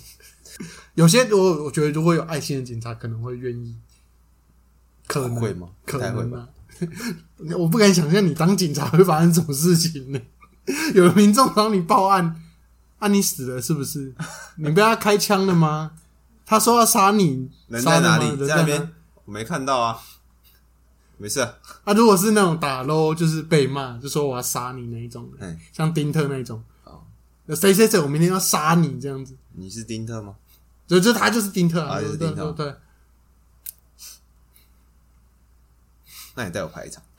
[0.95, 3.77] 有些我我觉得如果有爱心的警察可能会愿意，
[5.07, 5.37] 可能。
[5.37, 5.69] 会吗？
[5.85, 6.49] 可能啊，
[7.59, 10.21] 我不敢想象你当警察会发生什么事情呢？
[10.95, 12.43] 有民众找你报案，
[12.99, 14.15] 啊你死了是不是？
[14.57, 15.93] 你被他开枪了吗？
[16.45, 18.27] 他说要杀你，人杀在哪里？
[18.29, 18.93] 人在那边，
[19.25, 19.99] 我没看到啊，
[21.19, 21.55] 没事啊，
[21.85, 25.29] 啊，如果是那种打 low 就是被骂，就说我要杀你那一种
[25.73, 27.01] 像丁特那一种哦，
[27.57, 29.37] 谁谁谁，我明天要杀你这样子。
[29.55, 30.35] 你是丁特吗？
[30.87, 32.75] 就就他就是丁特就是丁特对对，
[36.35, 37.03] 那你带我拍一场，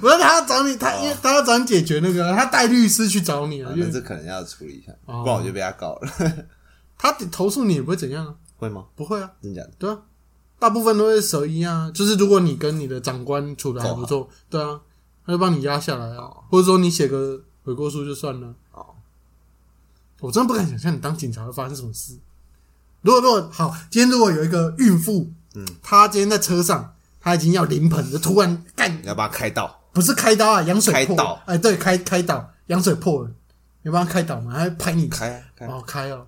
[0.00, 6.12] 不是他要找你，他因为他要找你解决那个，他带律师去找你啊啊，因为那这可能要处理一下，哦不然我就被他告了，
[6.96, 8.84] 他投诉你也不会怎样啊，会吗？
[8.94, 9.70] 不会啊，真假的？
[9.78, 9.98] 对啊，
[10.60, 14.80] 大部分都是蛇一啊，就是如果你跟你的长官处的还不错，对啊，
[15.26, 18.54] 他就帮你压下来啊，或者说你写个悔过书就算了。
[18.70, 18.86] 哦，
[20.20, 22.16] 我真的不敢想象你当警察会发生什么事。
[23.00, 33.30] 如果如果好，今天如果有一个孕妇，嗯，他今天在车上，他已经要临盆，就突然干你要把他开刀，不是开刀啊，羊水破开刀，哎，对，开开刀，羊水破了，
[33.82, 34.52] 你帮他开刀嘛？
[34.52, 35.08] 还拍你。
[35.08, 36.26] 开啊开啊，哦，开哦，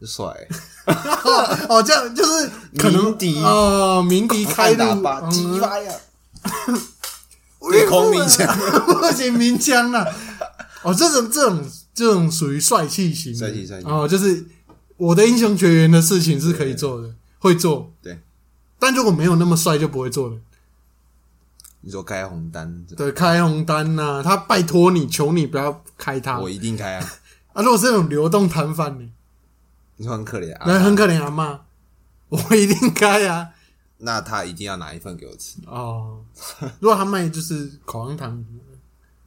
[0.00, 0.26] 就帅。
[0.26, 0.48] 欸，
[1.68, 3.38] 哦，这样就是可能鸣笛。
[3.42, 5.92] 哦，鸣笛开路，鸡巴呀，
[7.70, 8.46] 对空鸣枪，
[8.86, 10.06] 不行，鸣枪啊！
[10.82, 11.64] 哦，这种这种
[11.94, 13.86] 这种属于帅气型的，帅气帅气。
[13.86, 14.44] 哦，就是
[14.98, 17.08] 我的英雄学员的事情是可以做的，
[17.38, 18.20] 会做，对，
[18.78, 20.36] 但如果没有那么帅，就不会做了。
[21.80, 26.38] 你说开红单，对，开红单呐、他拜托你，求你不要开他。
[26.38, 27.12] 我一定开啊，
[27.52, 27.62] 啊！
[27.62, 29.10] 如果是那种流动摊贩呢，
[29.96, 31.60] 你说很可怜啊，那很可怜啊妈，
[32.28, 33.50] 我一定开啊！
[33.98, 36.24] 那他一定要拿一份给我吃，哦，
[36.80, 38.44] 如果他卖就是口香糖，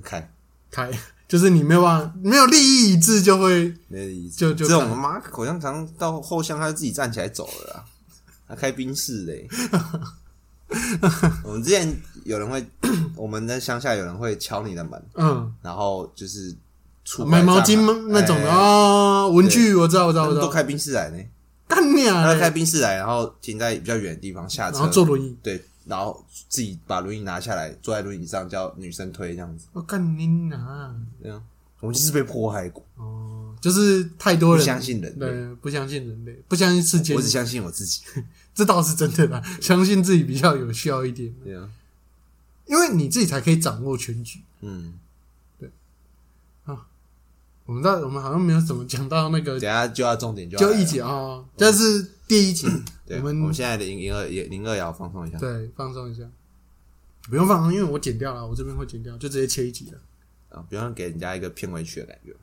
[0.04, 0.32] 开，
[0.72, 0.92] 开。
[1.28, 4.38] 就是你没有办法，没有利益一致就会没意思。
[4.38, 7.86] 就就这种妈口香糖到后巷，他就自己站起来走了啦，
[8.48, 9.48] 他开宾士嘞。
[11.44, 11.96] 我们之前
[12.26, 12.66] 有人会，
[13.16, 16.54] 我们在乡下有人会敲你的门，嗯然后就是
[17.06, 17.94] 出买毛巾吗？
[18.10, 21.18] 那种的啊，文具我知道，我知道，我都开宾士来呢，
[21.68, 22.40] 干你啊他！
[22.40, 30.94] 开宾士来，然后停在比较远的地方下然后车，坐轮椅，对，然后自己把轮椅拿下来，坐在轮椅上叫女生推这样子，我干你啊！
[31.22, 31.42] 对啊
[31.80, 38.02] 我们就是被迫害过，哦，就是太多人不相信人类，对，不相信人类，不相信世界我，只相信我自己，
[38.54, 39.42] 这倒是真的啦。
[39.62, 41.70] 相信自己比较有效一点，对啊，
[42.66, 44.40] 因为你自己才可以掌握全局。
[44.62, 44.94] 嗯，
[45.60, 45.70] 对
[46.66, 46.88] 啊
[47.66, 52.68] 我们到我们好像没有怎么讲到那个等下就要重点就要就一集啊，这是第一集，
[53.06, 55.38] 对，我们我们现在的零零二也零二也要放松一下。
[55.38, 56.24] 对放松一下，
[57.30, 60.00] 不用放松，因为我剪掉了，我这边会剪掉，就直接切一集了。
[60.50, 62.34] 啊，不要给人家一个片尾曲的感觉。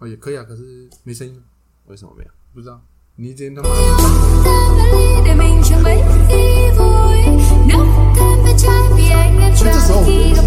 [0.00, 1.42] 哦，也可以啊，可是没声音，
[1.86, 2.30] 为什么没有？
[2.54, 2.80] 不知道。
[3.16, 3.68] 你真他妈……
[9.62, 10.40] 这时候我觉。